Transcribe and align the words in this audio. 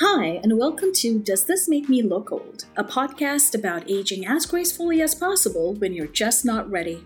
Hi, 0.00 0.38
and 0.44 0.56
welcome 0.56 0.92
to 0.92 1.18
Does 1.18 1.42
This 1.42 1.68
Make 1.68 1.88
Me 1.88 2.02
Look 2.02 2.30
Old? 2.30 2.66
A 2.76 2.84
podcast 2.84 3.56
about 3.56 3.90
aging 3.90 4.28
as 4.28 4.46
gracefully 4.46 5.02
as 5.02 5.12
possible 5.12 5.74
when 5.74 5.92
you're 5.92 6.06
just 6.06 6.44
not 6.44 6.70
ready. 6.70 7.02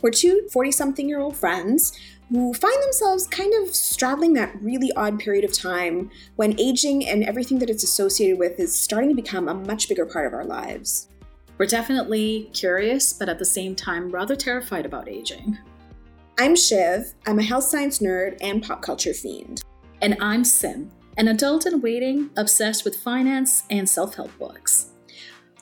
We're 0.00 0.12
two 0.12 0.46
40 0.52 0.70
something 0.70 1.08
year 1.08 1.18
old 1.18 1.36
friends 1.36 1.92
who 2.28 2.54
find 2.54 2.80
themselves 2.84 3.26
kind 3.26 3.52
of 3.60 3.74
straddling 3.74 4.32
that 4.34 4.54
really 4.62 4.92
odd 4.92 5.18
period 5.18 5.44
of 5.44 5.52
time 5.52 6.08
when 6.36 6.54
aging 6.60 7.04
and 7.08 7.24
everything 7.24 7.58
that 7.58 7.68
it's 7.68 7.82
associated 7.82 8.38
with 8.38 8.60
is 8.60 8.78
starting 8.78 9.10
to 9.10 9.16
become 9.16 9.48
a 9.48 9.54
much 9.54 9.88
bigger 9.88 10.06
part 10.06 10.28
of 10.28 10.34
our 10.34 10.44
lives. 10.44 11.08
We're 11.58 11.66
definitely 11.66 12.48
curious, 12.52 13.12
but 13.12 13.28
at 13.28 13.40
the 13.40 13.44
same 13.44 13.74
time, 13.74 14.08
rather 14.08 14.36
terrified 14.36 14.86
about 14.86 15.08
aging. 15.08 15.58
I'm 16.38 16.54
Shiv, 16.54 17.12
I'm 17.26 17.40
a 17.40 17.42
health 17.42 17.64
science 17.64 17.98
nerd 17.98 18.38
and 18.40 18.62
pop 18.62 18.82
culture 18.82 19.14
fiend. 19.14 19.62
And 20.00 20.16
I'm 20.20 20.44
Sim, 20.44 20.92
an 21.16 21.28
adult 21.28 21.66
in 21.66 21.80
waiting, 21.80 22.30
obsessed 22.36 22.84
with 22.84 22.96
finance 22.96 23.62
and 23.70 23.88
self 23.88 24.16
help 24.16 24.36
books. 24.38 24.90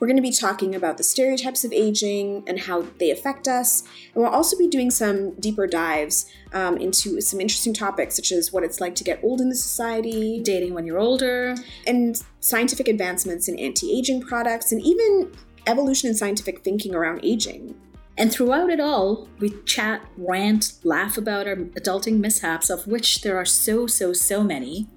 We're 0.00 0.08
going 0.08 0.16
to 0.16 0.22
be 0.22 0.32
talking 0.32 0.74
about 0.74 0.96
the 0.96 1.04
stereotypes 1.04 1.64
of 1.64 1.72
aging 1.72 2.42
and 2.48 2.58
how 2.58 2.82
they 2.98 3.12
affect 3.12 3.46
us. 3.46 3.82
And 4.12 4.22
we'll 4.22 4.32
also 4.32 4.58
be 4.58 4.66
doing 4.66 4.90
some 4.90 5.34
deeper 5.36 5.68
dives 5.68 6.26
um, 6.52 6.76
into 6.78 7.20
some 7.20 7.40
interesting 7.40 7.72
topics, 7.72 8.16
such 8.16 8.32
as 8.32 8.52
what 8.52 8.64
it's 8.64 8.80
like 8.80 8.96
to 8.96 9.04
get 9.04 9.22
old 9.22 9.40
in 9.40 9.48
the 9.48 9.54
society, 9.54 10.40
dating 10.42 10.74
when 10.74 10.86
you're 10.86 10.98
older, 10.98 11.54
and 11.86 12.20
scientific 12.40 12.88
advancements 12.88 13.46
in 13.46 13.56
anti 13.60 13.96
aging 13.96 14.22
products, 14.22 14.72
and 14.72 14.82
even 14.82 15.30
evolution 15.68 16.08
in 16.08 16.16
scientific 16.16 16.64
thinking 16.64 16.96
around 16.96 17.20
aging. 17.22 17.76
And 18.18 18.32
throughout 18.32 18.70
it 18.70 18.80
all, 18.80 19.28
we 19.38 19.50
chat, 19.66 20.04
rant, 20.16 20.72
laugh 20.82 21.16
about 21.16 21.46
our 21.46 21.56
adulting 21.56 22.18
mishaps, 22.18 22.70
of 22.70 22.86
which 22.88 23.20
there 23.22 23.36
are 23.36 23.44
so, 23.44 23.86
so, 23.86 24.12
so 24.12 24.42
many. 24.42 24.88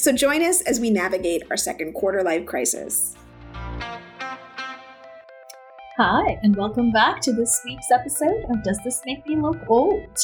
So 0.00 0.12
join 0.12 0.42
us 0.42 0.62
as 0.62 0.80
we 0.80 0.88
navigate 0.88 1.42
our 1.50 1.58
second 1.58 1.92
quarter 1.92 2.22
life 2.22 2.46
crisis. 2.46 3.14
Hi, 5.98 6.38
and 6.42 6.56
welcome 6.56 6.90
back 6.90 7.20
to 7.20 7.34
this 7.34 7.60
week's 7.66 7.90
episode 7.92 8.46
of 8.48 8.62
Does 8.64 8.80
This 8.82 9.02
Make 9.04 9.26
Me 9.26 9.36
Look 9.36 9.58
Old? 9.68 10.18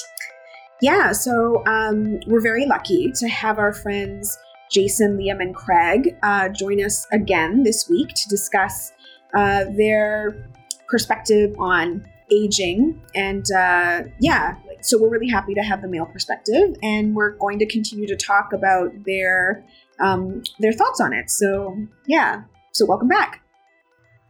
Yeah, 0.81 1.13
so 1.13 1.63
um, 1.67 2.21
we're 2.27 2.41
very 2.41 2.65
lucky 2.65 3.13
to 3.17 3.29
have 3.29 3.59
our 3.59 3.75
friends 3.75 4.39
Jason, 4.71 5.19
Liam, 5.19 5.43
and 5.43 5.55
Craig 5.55 6.17
uh, 6.23 6.49
join 6.49 6.83
us 6.83 7.07
again 7.13 7.63
this 7.63 7.87
week 7.87 8.09
to 8.09 8.29
discuss 8.31 8.95
uh, 9.35 9.65
their 9.77 10.49
perspective 10.89 11.55
on 11.59 12.03
aging. 12.33 12.99
And 13.15 13.45
uh, 13.53 14.05
yeah, 14.21 14.55
so 14.87 15.01
we're 15.01 15.09
really 15.09 15.29
happy 15.29 15.53
to 15.55 15.63
have 15.63 15.83
the 15.83 15.89
male 15.89 16.07
perspective, 16.07 16.77
and 16.83 17.15
we're 17.15 17.33
going 17.33 17.59
to 17.59 17.67
continue 17.67 18.07
to 18.07 18.17
talk 18.17 18.53
about 18.53 18.93
their 19.05 19.65
um, 19.99 20.43
their 20.61 20.73
thoughts 20.73 21.01
on 21.01 21.13
it. 21.13 21.31
So 21.31 21.77
yeah, 22.07 22.45
so 22.73 22.87
welcome 22.87 23.09
back. 23.09 23.43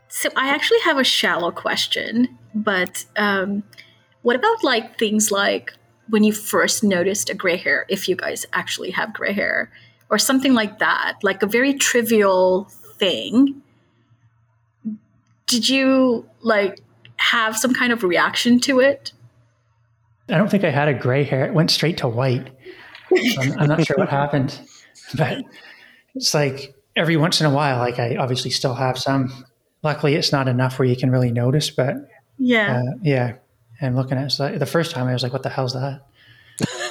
So 0.08 0.30
I 0.36 0.48
actually 0.48 0.80
have 0.80 0.98
a 0.98 1.04
shallow 1.04 1.50
question, 1.50 2.38
but 2.54 3.04
um, 3.16 3.64
what 4.22 4.36
about 4.36 4.64
like 4.64 4.98
things 4.98 5.30
like 5.30 5.74
when 6.08 6.24
you 6.24 6.32
first 6.32 6.82
noticed 6.82 7.28
a 7.28 7.34
gray 7.34 7.56
hair, 7.56 7.84
if 7.88 8.08
you 8.08 8.16
guys 8.16 8.46
actually 8.52 8.92
have 8.92 9.12
gray 9.12 9.32
hair, 9.32 9.70
or 10.08 10.18
something 10.18 10.54
like 10.54 10.78
that, 10.78 11.18
like 11.22 11.42
a 11.42 11.46
very 11.46 11.74
trivial 11.74 12.64
thing? 12.98 13.62
Did 15.46 15.68
you 15.68 16.28
like 16.40 16.80
have 17.18 17.56
some 17.56 17.74
kind 17.74 17.92
of 17.92 18.02
reaction 18.02 18.58
to 18.60 18.80
it? 18.80 19.12
I 20.28 20.38
don't 20.38 20.50
think 20.50 20.64
I 20.64 20.70
had 20.70 20.88
a 20.88 20.94
gray 20.94 21.24
hair. 21.24 21.46
It 21.46 21.54
went 21.54 21.70
straight 21.70 21.98
to 21.98 22.08
white. 22.08 22.50
I'm, 23.38 23.58
I'm 23.58 23.68
not 23.68 23.86
sure 23.86 23.96
what 23.96 24.08
happened, 24.22 24.58
but 25.16 25.44
it's 26.14 26.34
like 26.34 26.74
every 26.96 27.16
once 27.16 27.40
in 27.40 27.46
a 27.46 27.50
while, 27.50 27.78
like 27.78 27.98
I 27.98 28.16
obviously 28.16 28.50
still 28.50 28.74
have 28.74 28.98
some 28.98 29.44
luckily 29.86 30.16
it's 30.16 30.32
not 30.32 30.48
enough 30.48 30.78
where 30.78 30.88
you 30.88 30.96
can 30.96 31.10
really 31.10 31.30
notice 31.30 31.70
but 31.70 31.94
yeah 32.38 32.80
uh, 32.80 32.96
yeah 33.02 33.34
and 33.80 33.94
looking 33.94 34.18
at 34.18 34.32
it 34.32 34.40
like, 34.40 34.58
the 34.58 34.66
first 34.66 34.90
time 34.90 35.06
i 35.06 35.12
was 35.12 35.22
like 35.22 35.32
what 35.32 35.44
the 35.44 35.48
hell's 35.48 35.74
that 35.74 36.02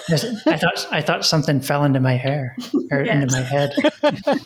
i 0.47 0.57
thought 0.57 0.87
i 0.91 1.01
thought 1.01 1.25
something 1.25 1.59
fell 1.59 1.83
into 1.83 1.99
my 1.99 2.13
hair 2.13 2.55
or 2.91 3.01
yes. 3.01 3.13
into 3.13 3.33
my 3.35 3.41
head 3.41 3.73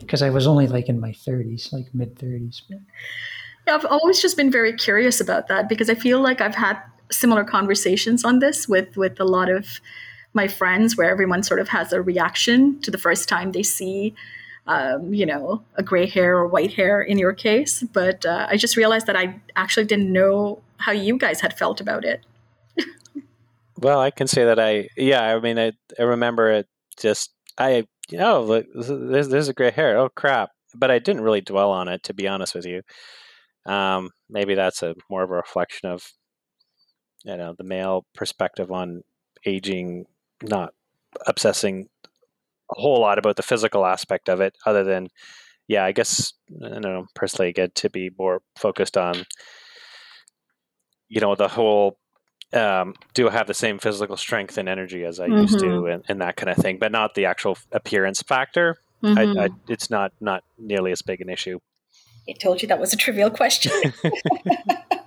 because 0.00 0.20
i 0.20 0.30
was 0.30 0.46
only 0.46 0.66
like 0.66 0.88
in 0.88 0.98
my 0.98 1.10
30s 1.10 1.72
like 1.72 1.86
mid 1.94 2.16
30s 2.16 2.62
yeah, 2.70 3.74
i've 3.74 3.86
always 3.86 4.20
just 4.20 4.36
been 4.36 4.50
very 4.50 4.72
curious 4.72 5.20
about 5.20 5.46
that 5.48 5.68
because 5.68 5.88
i 5.88 5.94
feel 5.94 6.20
like 6.20 6.40
i've 6.40 6.56
had 6.56 6.80
similar 7.10 7.44
conversations 7.44 8.24
on 8.24 8.38
this 8.38 8.68
with 8.68 8.96
with 8.96 9.18
a 9.20 9.24
lot 9.24 9.50
of 9.50 9.80
my 10.34 10.46
friends 10.46 10.96
where 10.96 11.10
everyone 11.10 11.42
sort 11.42 11.60
of 11.60 11.68
has 11.68 11.92
a 11.92 12.02
reaction 12.02 12.80
to 12.82 12.90
the 12.90 12.98
first 12.98 13.28
time 13.28 13.52
they 13.52 13.62
see 13.62 14.14
um, 14.68 15.14
you 15.14 15.24
know, 15.24 15.62
a 15.76 15.82
gray 15.82 16.06
hair 16.06 16.36
or 16.36 16.46
white 16.46 16.74
hair 16.74 17.00
in 17.00 17.18
your 17.18 17.32
case. 17.32 17.82
But 17.82 18.24
uh, 18.26 18.46
I 18.50 18.58
just 18.58 18.76
realized 18.76 19.06
that 19.06 19.16
I 19.16 19.40
actually 19.56 19.86
didn't 19.86 20.12
know 20.12 20.60
how 20.76 20.92
you 20.92 21.16
guys 21.18 21.40
had 21.40 21.58
felt 21.58 21.80
about 21.80 22.04
it. 22.04 22.24
well, 23.78 23.98
I 23.98 24.10
can 24.10 24.26
say 24.26 24.44
that 24.44 24.60
I, 24.60 24.88
yeah, 24.96 25.22
I 25.22 25.40
mean, 25.40 25.58
I, 25.58 25.72
I 25.98 26.02
remember 26.02 26.52
it 26.52 26.66
just, 27.00 27.32
I, 27.56 27.86
you 28.10 28.18
know, 28.18 28.42
look, 28.42 28.66
there's, 28.74 29.28
there's 29.28 29.48
a 29.48 29.54
gray 29.54 29.70
hair. 29.70 29.96
Oh, 29.96 30.10
crap. 30.10 30.50
But 30.74 30.90
I 30.90 30.98
didn't 30.98 31.22
really 31.22 31.40
dwell 31.40 31.70
on 31.70 31.88
it, 31.88 32.02
to 32.04 32.14
be 32.14 32.28
honest 32.28 32.54
with 32.54 32.66
you. 32.66 32.82
Um, 33.64 34.10
maybe 34.28 34.54
that's 34.54 34.82
a 34.82 34.94
more 35.10 35.22
of 35.22 35.30
a 35.30 35.34
reflection 35.34 35.88
of, 35.88 36.06
you 37.24 37.36
know, 37.36 37.54
the 37.56 37.64
male 37.64 38.04
perspective 38.14 38.70
on 38.70 39.02
aging, 39.44 40.06
not 40.42 40.72
obsessing 41.26 41.88
a 42.70 42.80
whole 42.80 43.00
lot 43.00 43.18
about 43.18 43.36
the 43.36 43.42
physical 43.42 43.86
aspect 43.86 44.28
of 44.28 44.40
it, 44.40 44.56
other 44.66 44.84
than, 44.84 45.08
yeah, 45.66 45.84
I 45.84 45.92
guess 45.92 46.32
I 46.64 46.68
don't 46.68 46.82
know 46.82 47.06
personally, 47.14 47.52
get 47.52 47.74
to 47.76 47.90
be 47.90 48.10
more 48.18 48.42
focused 48.56 48.96
on, 48.96 49.24
you 51.08 51.20
know, 51.20 51.34
the 51.34 51.48
whole. 51.48 51.98
Um, 52.50 52.94
do 53.12 53.28
I 53.28 53.32
have 53.32 53.46
the 53.46 53.52
same 53.52 53.78
physical 53.78 54.16
strength 54.16 54.56
and 54.56 54.70
energy 54.70 55.04
as 55.04 55.20
I 55.20 55.28
mm-hmm. 55.28 55.42
used 55.42 55.58
to, 55.58 55.66
mm-hmm. 55.66 55.92
and, 55.92 56.04
and, 56.08 56.20
that 56.22 56.36
kind 56.36 56.48
of 56.48 56.56
thing, 56.56 56.78
but 56.78 56.90
not 56.90 57.14
the 57.14 57.26
actual 57.26 57.58
appearance 57.72 58.22
factor. 58.22 58.78
Mm-hmm. 59.02 59.18
I, 59.18 59.22
I, 59.22 59.48
mm-hmm. 59.48 59.72
it's 59.72 59.90
not 59.90 60.12
not 60.20 60.44
nearly 60.56 60.90
as 60.90 61.02
big 61.02 61.20
an 61.20 61.28
issue. 61.28 61.58
I 62.26 62.32
told 62.32 62.62
you 62.62 62.68
that 62.68 62.80
was 62.80 62.94
a 62.94 62.96
trivial 62.96 63.30
question. 63.30 63.92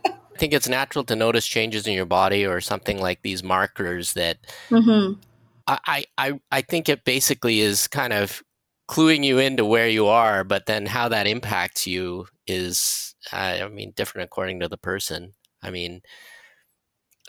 I 0.41 0.43
think 0.43 0.53
it's 0.53 0.67
natural 0.67 1.03
to 1.03 1.15
notice 1.15 1.45
changes 1.45 1.85
in 1.85 1.93
your 1.93 2.07
body 2.07 2.47
or 2.47 2.61
something 2.61 2.99
like 2.99 3.21
these 3.21 3.43
markers 3.43 4.13
that 4.13 4.39
mm-hmm. 4.71 5.19
I, 5.67 6.03
I, 6.17 6.39
I 6.51 6.61
think 6.61 6.89
it 6.89 7.05
basically 7.05 7.59
is 7.59 7.87
kind 7.87 8.11
of 8.11 8.41
cluing 8.89 9.23
you 9.23 9.37
into 9.37 9.63
where 9.65 9.87
you 9.87 10.07
are, 10.07 10.43
but 10.43 10.65
then 10.65 10.87
how 10.87 11.09
that 11.09 11.27
impacts 11.27 11.85
you 11.85 12.25
is, 12.47 13.13
I 13.31 13.67
mean, 13.67 13.93
different 13.95 14.25
according 14.25 14.61
to 14.61 14.67
the 14.67 14.77
person. 14.77 15.33
I 15.61 15.69
mean, 15.69 16.01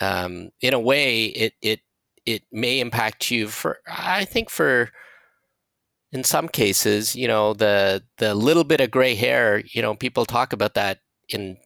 um, 0.00 0.48
in 0.62 0.72
a 0.72 0.80
way, 0.80 1.26
it 1.26 1.52
it 1.60 1.80
it 2.24 2.44
may 2.50 2.80
impact 2.80 3.30
you 3.30 3.48
for. 3.48 3.80
I 3.86 4.24
think 4.24 4.48
for 4.48 4.90
in 6.12 6.24
some 6.24 6.48
cases, 6.48 7.14
you 7.14 7.28
know, 7.28 7.52
the 7.52 8.04
the 8.16 8.34
little 8.34 8.64
bit 8.64 8.80
of 8.80 8.90
gray 8.90 9.16
hair. 9.16 9.62
You 9.66 9.82
know, 9.82 9.94
people 9.94 10.24
talk 10.24 10.54
about 10.54 10.72
that 10.72 11.00
in. 11.28 11.58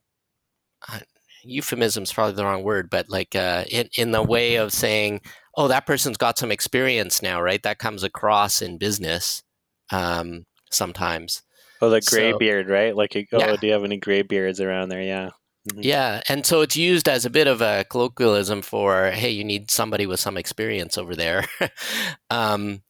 Euphemism 1.46 2.02
is 2.02 2.12
probably 2.12 2.34
the 2.34 2.44
wrong 2.44 2.62
word, 2.62 2.90
but 2.90 3.08
like 3.08 3.34
uh, 3.34 3.64
in 3.70 3.88
in 3.96 4.10
the 4.10 4.22
way 4.22 4.56
of 4.56 4.72
saying, 4.72 5.20
oh, 5.56 5.68
that 5.68 5.86
person's 5.86 6.16
got 6.16 6.38
some 6.38 6.52
experience 6.52 7.22
now, 7.22 7.40
right? 7.40 7.62
That 7.62 7.78
comes 7.78 8.02
across 8.02 8.60
in 8.60 8.78
business 8.78 9.42
um, 9.90 10.44
sometimes. 10.70 11.42
Oh, 11.80 11.90
the 11.90 12.00
gray 12.00 12.32
so, 12.32 12.38
beard, 12.38 12.68
right? 12.68 12.96
Like, 12.96 13.14
oh, 13.16 13.38
yeah. 13.38 13.56
do 13.56 13.66
you 13.66 13.72
have 13.72 13.84
any 13.84 13.98
gray 13.98 14.22
beards 14.22 14.60
around 14.60 14.88
there? 14.88 15.02
Yeah. 15.02 15.30
Mm-hmm. 15.70 15.80
Yeah. 15.82 16.22
And 16.28 16.46
so 16.46 16.60
it's 16.60 16.76
used 16.76 17.08
as 17.08 17.24
a 17.24 17.30
bit 17.30 17.46
of 17.46 17.60
a 17.60 17.84
colloquialism 17.90 18.62
for, 18.62 19.10
hey, 19.10 19.30
you 19.30 19.44
need 19.44 19.70
somebody 19.70 20.06
with 20.06 20.20
some 20.20 20.36
experience 20.36 20.96
over 20.96 21.14
there. 21.14 21.44
um, 22.30 22.82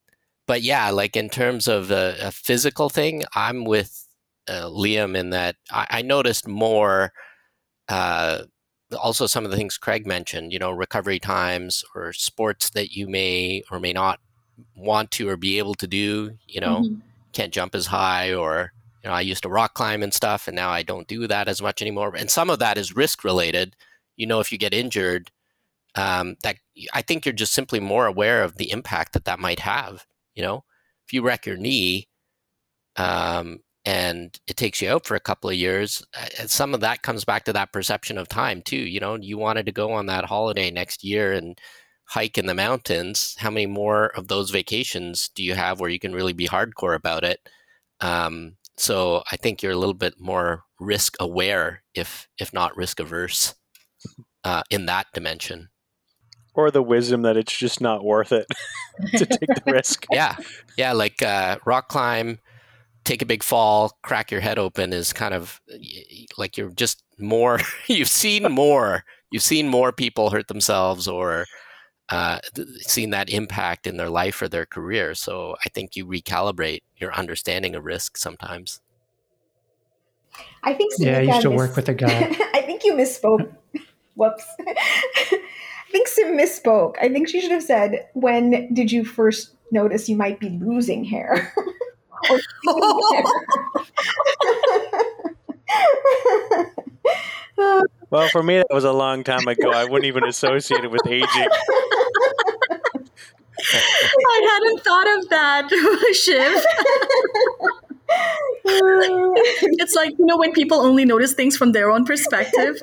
but 0.47 0.63
yeah, 0.63 0.91
like 0.91 1.17
in 1.17 1.29
terms 1.29 1.69
of 1.69 1.91
a, 1.91 2.17
a 2.21 2.31
physical 2.31 2.89
thing, 2.89 3.25
I'm 3.35 3.65
with 3.65 4.07
uh, 4.49 4.67
Liam 4.67 5.17
in 5.17 5.31
that 5.31 5.57
I, 5.71 5.87
I 5.91 6.03
noticed 6.03 6.47
more 6.47 7.13
uh, 7.89 8.43
also 8.99 9.27
some 9.27 9.45
of 9.45 9.51
the 9.51 9.57
things 9.57 9.79
Craig 9.79 10.07
mentioned, 10.07 10.53
you 10.53 10.59
know, 10.59 10.71
recovery 10.71 11.19
times 11.19 11.85
or 11.95 12.13
sports 12.13 12.71
that 12.71 12.93
you 12.93 13.09
may 13.09 13.63
or 13.71 13.81
may 13.81 13.93
not 13.93 14.21
want 14.75 15.11
to 15.13 15.29
or 15.29 15.37
be 15.37 15.59
able 15.59 15.75
to 15.75 15.87
do, 15.87 16.37
you 16.47 16.61
know, 16.61 16.83
mm-hmm. 16.83 17.01
can't 17.33 17.53
jump 17.53 17.75
as 17.75 17.87
high 17.87 18.33
or 18.33 18.73
you 19.03 19.11
know, 19.11 19.15
I 19.15 19.21
used 19.21 19.45
to 19.45 19.49
rock 19.49 19.75
climb 19.75 20.03
and 20.03 20.13
stuff 20.13 20.49
and 20.49 20.57
now 20.57 20.71
I 20.71 20.83
don't 20.83 21.07
do 21.07 21.27
that 21.29 21.49
as 21.49 21.63
much 21.63 21.81
anymore. 21.81 22.15
And 22.17 22.31
some 22.31 22.51
of 22.51 22.59
that 22.59 22.79
is 22.79 22.97
risk 22.97 23.23
related. 23.23 23.77
You 24.17 24.27
know, 24.27 24.41
if 24.41 24.51
you 24.51 24.59
get 24.59 24.75
injured, 24.75 25.31
um, 25.95 26.37
that 26.43 26.57
I 26.93 27.03
think 27.03 27.25
you're 27.25 27.33
just 27.33 27.53
simply 27.53 27.81
more 27.81 28.07
aware 28.07 28.43
of 28.43 28.57
the 28.57 28.71
impact 28.71 29.13
that 29.13 29.25
that 29.25 29.39
might 29.39 29.61
have. 29.61 30.07
You 30.35 30.43
know, 30.43 30.65
if 31.07 31.13
you 31.13 31.23
wreck 31.23 31.47
your 31.47 31.57
knee, 31.57 32.09
um, 32.97 33.61
and 33.87 34.39
it 34.47 34.57
takes 34.57 34.83
you 34.83 34.91
out 34.91 35.07
for 35.07 35.15
a 35.15 35.21
couple 35.21 35.49
of 35.49 35.57
years 35.57 36.05
and 36.39 36.51
some 36.51 36.75
of 36.75 36.81
that 36.81 37.03
comes 37.03 37.25
back 37.25 37.45
to 37.45 37.53
that 37.53 37.73
perception 37.73 38.19
of 38.19 38.29
time 38.29 38.61
too 38.61 38.77
you 38.77 39.01
know 39.01 39.15
you 39.15 39.39
wanted 39.39 39.65
to 39.65 39.73
go 39.73 39.93
on 39.93 40.07
that 40.07 40.25
holiday 40.25 40.71
next 40.71 41.03
year 41.03 41.33
and 41.33 41.59
hike 42.07 42.39
in 42.39 42.47
the 42.47 42.55
mountains, 42.55 43.35
how 43.39 43.51
many 43.51 43.67
more 43.67 44.07
of 44.17 44.29
those 44.29 44.51
vacations 44.51 45.29
do 45.29 45.43
you 45.43 45.55
have 45.55 45.81
where 45.81 45.91
you 45.91 45.99
can 45.99 46.15
really 46.15 46.33
be 46.33 46.49
hardcore 46.49 46.95
about 46.95 47.25
it? 47.25 47.41
Um, 48.01 48.57
so 48.77 49.23
I 49.31 49.37
think 49.37 49.63
you're 49.63 49.73
a 49.73 49.77
little 49.77 49.95
bit 49.95 50.21
more 50.21 50.65
risk 50.79 51.17
aware, 51.19 51.83
if 51.95 52.29
if 52.39 52.53
not 52.53 52.77
risk 52.77 53.01
averse, 53.01 53.55
uh, 54.45 54.63
in 54.71 54.87
that 54.87 55.07
dimension. 55.15 55.71
Or 56.55 56.71
the 56.71 56.83
wisdom 56.83 57.23
that 57.23 57.37
it's 57.37 57.57
just 57.57 57.81
not 57.81 58.05
worth 58.05 58.33
it 58.33 58.47
to 59.17 59.27
take 59.27 59.49
the 59.49 59.63
risk. 59.73 60.07
Yeah, 60.11 60.37
yeah, 60.77 60.93
like 60.93 61.23
uh, 61.23 61.59
rock 61.65 61.89
climb, 61.89 62.39
take 63.07 63.23
a 63.23 63.27
big 63.27 63.43
fall, 63.43 63.97
crack 64.03 64.31
your 64.31 64.41
head 64.41 64.59
open 64.59 64.93
is 64.93 65.13
kind 65.13 65.33
of 65.33 65.61
like 66.37 66.59
you're 66.59 66.71
just 66.71 67.03
more. 67.19 67.61
you've 67.87 68.09
seen 68.09 68.43
more. 68.53 69.05
You've 69.31 69.43
seen 69.43 69.69
more 69.69 69.93
people 69.93 70.31
hurt 70.31 70.49
themselves 70.49 71.09
or 71.09 71.47
uh, 72.11 72.41
seen 72.79 73.11
that 73.11 73.31
impact 73.31 73.87
in 73.87 73.97
their 73.97 74.11
life 74.11 74.43
or 74.43 74.49
their 74.49 74.67
career. 74.67 75.15
So 75.15 75.57
I 75.65 75.69
think 75.71 75.97
you 75.97 76.07
recalibrate 76.07 76.83
your 76.97 77.15
understanding 77.15 77.75
of 77.75 77.85
risk 77.85 78.17
sometimes. 78.17 78.81
I 80.63 80.75
think. 80.75 80.93
Samika 80.95 81.07
yeah, 81.07 81.19
I 81.19 81.23
used 81.23 81.43
to 81.43 81.51
miss- 81.51 81.59
work 81.59 81.77
with 81.77 81.89
a 81.89 81.95
guy. 82.05 82.37
I 82.55 82.63
think 82.63 82.85
you 82.85 82.93
misspoke. 82.93 83.53
Whoops. 84.15 84.45
I 84.61 85.45
think 85.93 86.09
Sim 86.09 86.37
misspoke. 86.39 86.95
I 87.01 87.09
think 87.09 87.29
she 87.29 87.41
should 87.41 87.51
have 87.51 87.63
said, 87.63 88.09
"When 88.15 88.73
did 88.75 88.91
you 88.93 89.05
first 89.05 89.55
notice 89.71 90.09
you 90.09 90.17
might 90.17 90.41
be 90.41 90.51
losing 90.51 91.05
hair?" 91.05 91.53
well, 98.11 98.29
for 98.29 98.43
me, 98.43 98.59
that 98.59 98.67
was 98.71 98.85
a 98.85 98.93
long 98.93 99.25
time 99.25 99.49
ago. 99.49 99.71
I 99.71 99.85
wouldn't 99.85 100.07
even 100.07 100.25
associate 100.25 100.85
it 100.85 100.91
with 100.91 101.07
aging. 101.07 101.49
I 103.69 104.51
hadn't 104.53 104.85
thought 104.85 105.19
of 105.19 105.29
that, 105.31 105.69
Shiv. 106.13 106.65
it's 109.79 109.95
like 109.95 110.11
you 110.19 110.27
know 110.27 110.37
when 110.37 110.53
people 110.53 110.79
only 110.79 111.05
notice 111.05 111.33
things 111.33 111.57
from 111.57 111.73
their 111.73 111.91
own 111.91 112.05
perspective. 112.05 112.77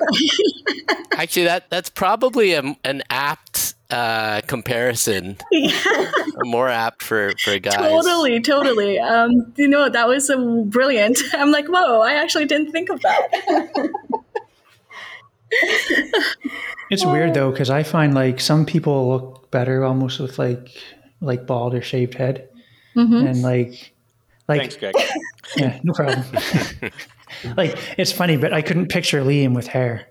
Actually, 1.12 1.44
that 1.44 1.70
that's 1.70 1.90
probably 1.90 2.52
a, 2.52 2.76
an 2.84 3.02
apt 3.10 3.74
uh, 3.94 4.40
comparison. 4.46 5.36
Yeah. 5.50 6.10
More 6.44 6.68
apt 6.68 7.02
for 7.02 7.32
for 7.38 7.58
guys. 7.58 7.76
Totally, 7.76 8.40
totally. 8.40 8.98
Um, 8.98 9.52
you 9.56 9.68
know 9.68 9.88
that 9.88 10.08
was 10.08 10.28
a 10.28 10.36
brilliant. 10.36 11.18
I'm 11.32 11.52
like, 11.52 11.66
whoa! 11.68 12.00
I 12.00 12.14
actually 12.14 12.46
didn't 12.46 12.72
think 12.72 12.90
of 12.90 13.00
that. 13.02 13.90
it's 16.90 17.04
weird 17.04 17.34
though 17.34 17.52
because 17.52 17.70
I 17.70 17.84
find 17.84 18.14
like 18.14 18.40
some 18.40 18.66
people 18.66 19.08
look 19.08 19.50
better 19.52 19.84
almost 19.84 20.18
with 20.18 20.38
like 20.38 20.70
like 21.20 21.46
bald 21.46 21.74
or 21.74 21.82
shaved 21.82 22.14
head, 22.14 22.48
mm-hmm. 22.96 23.26
and 23.26 23.42
like 23.42 23.94
like 24.48 24.60
thanks, 24.60 24.76
Greg. 24.76 24.94
Yeah, 25.56 25.78
no 25.84 25.92
problem. 25.92 26.24
like 27.56 27.78
it's 27.96 28.12
funny, 28.12 28.36
but 28.36 28.52
I 28.52 28.60
couldn't 28.60 28.88
picture 28.88 29.22
Liam 29.22 29.54
with 29.54 29.68
hair. 29.68 30.08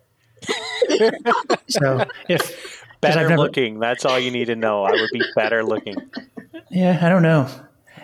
so 1.68 2.06
if 2.29 2.82
better 3.03 3.29
never, 3.29 3.38
looking, 3.38 3.79
that's 3.79 4.05
all 4.05 4.19
you 4.19 4.31
need 4.31 4.45
to 4.45 4.55
know. 4.55 4.83
I 4.83 4.91
would 4.91 5.09
be 5.11 5.21
better 5.35 5.63
looking. 5.63 5.95
Yeah, 6.69 7.00
I 7.01 7.09
don't 7.09 7.23
know. 7.23 7.50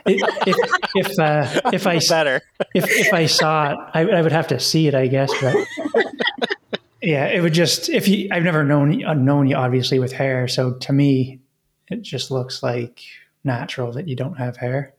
If 0.05 0.69
if 0.95 1.19
uh, 1.19 1.61
if 1.73 1.87
I 1.87 1.99
better 1.99 2.41
if 2.73 2.89
if 2.89 3.13
I 3.13 3.25
saw 3.25 3.71
it, 3.71 3.77
I, 3.93 4.01
I 4.01 4.21
would 4.21 4.31
have 4.31 4.47
to 4.47 4.59
see 4.59 4.87
it, 4.87 4.95
I 4.95 5.07
guess. 5.07 5.31
But 5.41 5.55
yeah, 7.01 7.25
it 7.27 7.41
would 7.41 7.53
just 7.53 7.89
if 7.89 8.07
you. 8.07 8.29
I've 8.31 8.43
never 8.43 8.63
known 8.63 8.99
known 9.25 9.47
you 9.47 9.55
obviously 9.55 9.99
with 9.99 10.11
hair, 10.11 10.47
so 10.47 10.73
to 10.73 10.93
me, 10.93 11.39
it 11.89 12.01
just 12.01 12.31
looks 12.31 12.63
like 12.63 13.01
natural 13.43 13.91
that 13.93 14.07
you 14.07 14.15
don't 14.15 14.35
have 14.35 14.57
hair. 14.57 14.93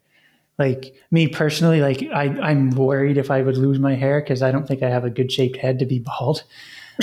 Like 0.58 0.94
me 1.11 1.26
personally, 1.29 1.81
like 1.81 2.02
I, 2.12 2.25
I'm 2.25 2.70
worried 2.70 3.17
if 3.17 3.31
I 3.31 3.41
would 3.41 3.56
lose 3.56 3.79
my 3.79 3.94
hair 3.94 4.20
because 4.20 4.43
I 4.43 4.52
don't 4.52 4.69
think 4.69 4.82
I 4.82 4.91
have 4.91 5.05
a 5.05 5.11
good 5.11 5.32
shaped 5.32 5.56
head 5.56 5.79
to 5.79 5.87
be 5.87 5.99
bald. 6.00 6.44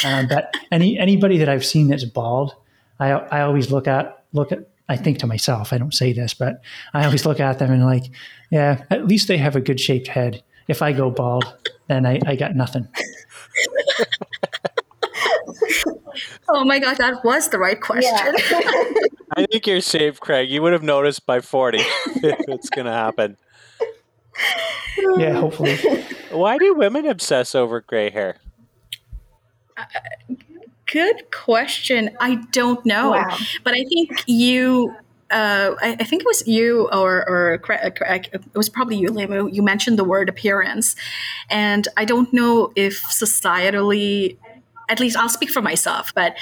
Um, 0.06 0.28
but 0.28 0.54
any 0.72 1.00
anybody 1.00 1.40
that 1.40 1.50
I've 1.50 1.66
seen 1.66 1.88
that's 1.88 2.06
bald, 2.06 2.54
I 3.00 3.12
I 3.12 3.42
always 3.42 3.72
look 3.72 3.88
at 3.88 4.24
look 4.34 4.52
at 4.52 4.68
I 4.90 4.96
think 4.96 5.20
to 5.20 5.28
myself, 5.28 5.74
I 5.74 5.78
don't 5.78 5.94
say 5.94 6.14
this, 6.14 6.34
but 6.34 6.62
I 6.94 7.06
always 7.06 7.26
look 7.26 7.40
at 7.40 7.60
them 7.60 7.72
and 7.72 7.86
like, 7.86 8.06
yeah, 8.52 8.84
at 8.90 9.08
least 9.08 9.28
they 9.28 9.38
have 9.38 9.56
a 9.56 9.62
good 9.62 9.80
shaped 9.80 10.08
head. 10.08 10.44
If 10.68 10.82
I 10.82 10.92
go 10.94 11.10
bald, 11.10 11.46
then 11.88 12.06
I, 12.06 12.20
I 12.26 12.36
got 12.36 12.56
nothing. 12.56 12.88
oh 16.50 16.64
my 16.66 16.80
god, 16.80 16.98
that 16.98 17.24
was 17.24 17.50
the 17.50 17.60
right 17.60 17.80
question. 17.80 18.14
Yeah. 18.14 18.34
I 19.36 19.46
think 19.46 19.68
you're 19.68 19.82
safe, 19.82 20.20
Craig. 20.20 20.50
You 20.50 20.62
would 20.62 20.74
have 20.74 20.84
noticed 20.84 21.26
by 21.26 21.42
40 21.42 21.78
if 21.82 22.40
it's 22.48 22.70
going 22.70 22.86
to 22.86 22.92
happen. 22.92 23.38
Yeah, 25.18 25.34
hopefully. 25.34 25.78
Why 26.32 26.58
do 26.58 26.74
women 26.74 27.06
obsess 27.06 27.54
over 27.54 27.82
gray 27.82 28.10
hair? 28.10 28.38
Uh, 29.78 29.84
good 30.92 31.32
question. 31.32 32.16
I 32.20 32.36
don't 32.52 32.86
know. 32.86 33.12
Wow. 33.12 33.38
But 33.64 33.74
I 33.74 33.84
think 33.84 34.24
you 34.28 34.96
uh, 35.30 35.76
I, 35.82 35.98
I, 36.00 36.04
think 36.06 36.22
it 36.22 36.26
was 36.26 36.48
you 36.48 36.88
or, 36.94 37.28
or 37.28 37.62
it 37.66 38.56
was 38.56 38.70
probably 38.70 38.96
you, 38.96 39.10
Liam, 39.10 39.54
you 39.54 39.62
mentioned 39.62 40.00
the 40.00 40.06
word 40.06 40.30
appearance. 40.30 40.96
And 41.50 41.86
I 41.98 42.06
don't 42.06 42.32
know 42.32 42.72
if 42.78 43.04
societally 43.04 44.38
at 44.90 45.02
least 45.02 45.18
I'll 45.18 45.28
speak 45.28 45.50
for 45.50 45.62
myself, 45.62 46.14
but 46.16 46.38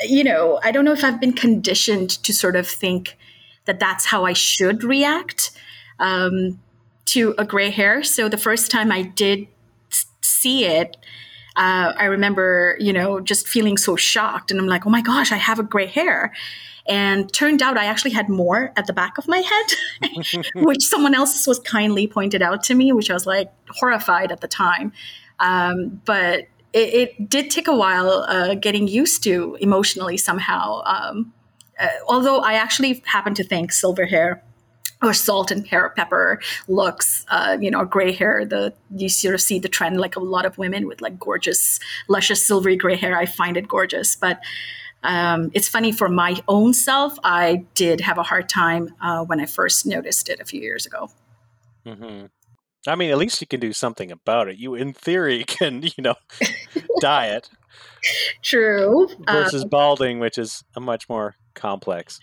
you 0.00 0.22
know, 0.22 0.60
I 0.62 0.70
don't 0.70 0.84
know 0.84 0.92
if 0.92 1.02
I've 1.02 1.20
been 1.20 1.32
conditioned 1.32 2.10
to 2.22 2.32
sort 2.32 2.54
of 2.54 2.68
think 2.68 3.16
that 3.64 3.80
that's 3.80 4.04
how 4.04 4.24
I 4.24 4.34
should 4.34 4.84
react 4.84 5.50
um, 5.98 6.60
to 7.06 7.34
a 7.38 7.44
gray 7.44 7.70
hair. 7.70 8.04
So 8.04 8.28
the 8.28 8.38
first 8.38 8.70
time 8.70 8.92
I 8.92 9.02
did 9.02 9.48
see 10.22 10.64
it, 10.64 10.96
uh, 11.58 11.92
I 11.96 12.04
remember, 12.04 12.76
you 12.78 12.92
know, 12.92 13.18
just 13.18 13.48
feeling 13.48 13.76
so 13.76 13.96
shocked, 13.96 14.52
and 14.52 14.60
I'm 14.60 14.68
like, 14.68 14.86
oh 14.86 14.90
my 14.90 15.02
gosh, 15.02 15.32
I 15.32 15.36
have 15.36 15.58
a 15.58 15.64
gray 15.64 15.86
hair. 15.86 16.32
And 16.86 17.30
turned 17.30 17.60
out 17.60 17.76
I 17.76 17.84
actually 17.84 18.12
had 18.12 18.30
more 18.30 18.72
at 18.76 18.86
the 18.86 18.94
back 18.94 19.18
of 19.18 19.28
my 19.28 19.38
head, 19.38 20.44
which 20.54 20.82
someone 20.84 21.14
else 21.14 21.46
was 21.46 21.58
kindly 21.58 22.06
pointed 22.06 22.40
out 22.40 22.62
to 22.64 22.74
me, 22.74 22.92
which 22.92 23.10
I 23.10 23.14
was 23.14 23.26
like 23.26 23.50
horrified 23.68 24.32
at 24.32 24.40
the 24.40 24.48
time. 24.48 24.92
Um, 25.40 26.00
but 26.06 26.46
it, 26.72 26.94
it 26.94 27.28
did 27.28 27.50
take 27.50 27.68
a 27.68 27.76
while 27.76 28.24
uh, 28.28 28.54
getting 28.54 28.88
used 28.88 29.22
to 29.24 29.58
emotionally 29.60 30.16
somehow. 30.16 30.82
Um, 30.86 31.34
uh, 31.78 31.88
although 32.06 32.38
I 32.38 32.54
actually 32.54 33.02
happen 33.04 33.34
to 33.34 33.44
think 33.44 33.72
silver 33.72 34.06
hair 34.06 34.42
or 35.02 35.14
salt 35.14 35.50
and 35.50 35.64
pepper 35.66 36.40
looks, 36.66 37.24
uh, 37.28 37.56
you 37.60 37.70
know, 37.70 37.84
gray 37.84 38.12
hair. 38.12 38.44
The 38.44 38.74
you 38.94 39.08
sort 39.08 39.34
of 39.34 39.40
see 39.40 39.58
the 39.58 39.68
trend, 39.68 40.00
like 40.00 40.16
a 40.16 40.20
lot 40.20 40.44
of 40.44 40.58
women 40.58 40.86
with 40.86 41.00
like 41.00 41.18
gorgeous, 41.18 41.78
luscious, 42.08 42.44
silvery 42.44 42.76
gray 42.76 42.96
hair. 42.96 43.16
I 43.16 43.26
find 43.26 43.56
it 43.56 43.68
gorgeous, 43.68 44.16
but 44.16 44.40
um, 45.04 45.50
it's 45.54 45.68
funny 45.68 45.92
for 45.92 46.08
my 46.08 46.36
own 46.48 46.74
self. 46.74 47.16
I 47.22 47.64
did 47.74 48.00
have 48.00 48.18
a 48.18 48.22
hard 48.22 48.48
time 48.48 48.94
uh, 49.00 49.24
when 49.24 49.40
I 49.40 49.46
first 49.46 49.86
noticed 49.86 50.28
it 50.28 50.40
a 50.40 50.44
few 50.44 50.60
years 50.60 50.86
ago. 50.86 51.10
Mm-hmm. 51.86 52.26
I 52.86 52.94
mean, 52.94 53.10
at 53.10 53.18
least 53.18 53.40
you 53.40 53.46
can 53.46 53.60
do 53.60 53.72
something 53.72 54.10
about 54.10 54.48
it. 54.48 54.56
You, 54.56 54.74
in 54.74 54.92
theory, 54.92 55.44
can 55.46 55.82
you 55.82 56.02
know 56.02 56.16
diet. 57.00 57.50
True. 58.42 59.08
Versus 59.26 59.62
um, 59.64 59.68
balding, 59.68 60.18
which 60.18 60.38
is 60.38 60.64
a 60.74 60.80
much 60.80 61.08
more 61.08 61.36
complex 61.54 62.20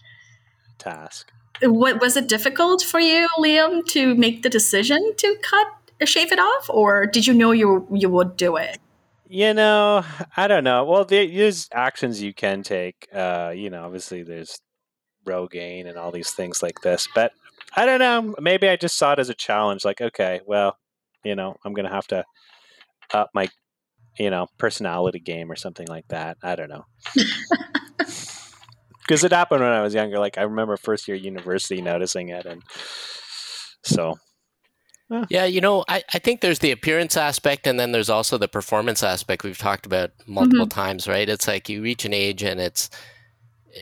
task. 0.77 1.31
What 1.61 2.01
was 2.01 2.17
it 2.17 2.27
difficult 2.27 2.81
for 2.81 2.99
you, 2.99 3.27
Liam, 3.39 3.85
to 3.87 4.15
make 4.15 4.43
the 4.43 4.49
decision 4.49 5.13
to 5.17 5.37
cut 5.41 5.67
or 6.01 6.05
shave 6.05 6.31
it 6.31 6.39
off, 6.39 6.69
or 6.69 7.05
did 7.05 7.25
you 7.25 7.33
know 7.33 7.51
you 7.51 7.87
you 7.91 8.09
would 8.09 8.37
do 8.37 8.57
it? 8.57 8.79
You 9.27 9.53
know, 9.53 10.03
I 10.37 10.47
don't 10.47 10.63
know. 10.63 10.85
Well, 10.85 11.05
there's 11.05 11.67
actions 11.73 12.21
you 12.21 12.33
can 12.33 12.61
take. 12.61 13.07
Uh, 13.13 13.53
you 13.55 13.69
know, 13.69 13.85
obviously 13.85 14.23
there's 14.23 14.59
Rogaine 15.25 15.87
and 15.87 15.97
all 15.97 16.11
these 16.11 16.31
things 16.31 16.61
like 16.61 16.81
this, 16.81 17.07
but 17.15 17.31
I 17.75 17.85
don't 17.85 17.99
know. 17.99 18.35
Maybe 18.39 18.69
I 18.69 18.75
just 18.75 18.97
saw 18.97 19.13
it 19.13 19.19
as 19.19 19.29
a 19.29 19.33
challenge. 19.33 19.83
Like, 19.83 20.01
okay, 20.01 20.41
well, 20.45 20.77
you 21.23 21.35
know, 21.35 21.55
I'm 21.65 21.73
gonna 21.73 21.89
have 21.89 22.07
to 22.07 22.23
up 23.13 23.29
my, 23.33 23.49
you 24.19 24.29
know, 24.29 24.47
personality 24.57 25.19
game 25.19 25.51
or 25.51 25.55
something 25.55 25.87
like 25.87 26.07
that. 26.09 26.37
I 26.43 26.55
don't 26.55 26.69
know. 26.69 26.85
Because 29.07 29.23
it 29.23 29.31
happened 29.31 29.61
when 29.61 29.71
I 29.71 29.81
was 29.81 29.93
younger. 29.93 30.19
Like 30.19 30.37
I 30.37 30.43
remember 30.43 30.77
first 30.77 31.07
year 31.07 31.17
university 31.17 31.81
noticing 31.81 32.29
it, 32.29 32.45
and 32.45 32.61
so. 33.83 34.15
Yeah, 35.29 35.45
you 35.45 35.61
know, 35.61 35.85
I, 35.87 36.01
I 36.15 36.17
think 36.17 36.41
there's 36.41 36.57
the 36.57 36.71
appearance 36.71 37.15
aspect 37.15 37.67
and 37.67 37.79
then 37.79 37.91
there's 37.91 38.09
also 38.09 38.39
the 38.39 38.47
performance 38.47 39.03
aspect 39.03 39.43
we've 39.43 39.55
talked 39.55 39.85
about 39.85 40.09
multiple 40.25 40.65
mm-hmm. 40.65 40.79
times, 40.79 41.07
right? 41.07 41.29
It's 41.29 41.47
like 41.47 41.69
you 41.69 41.83
reach 41.83 42.05
an 42.05 42.13
age 42.13 42.41
and 42.41 42.59
it's 42.59 42.89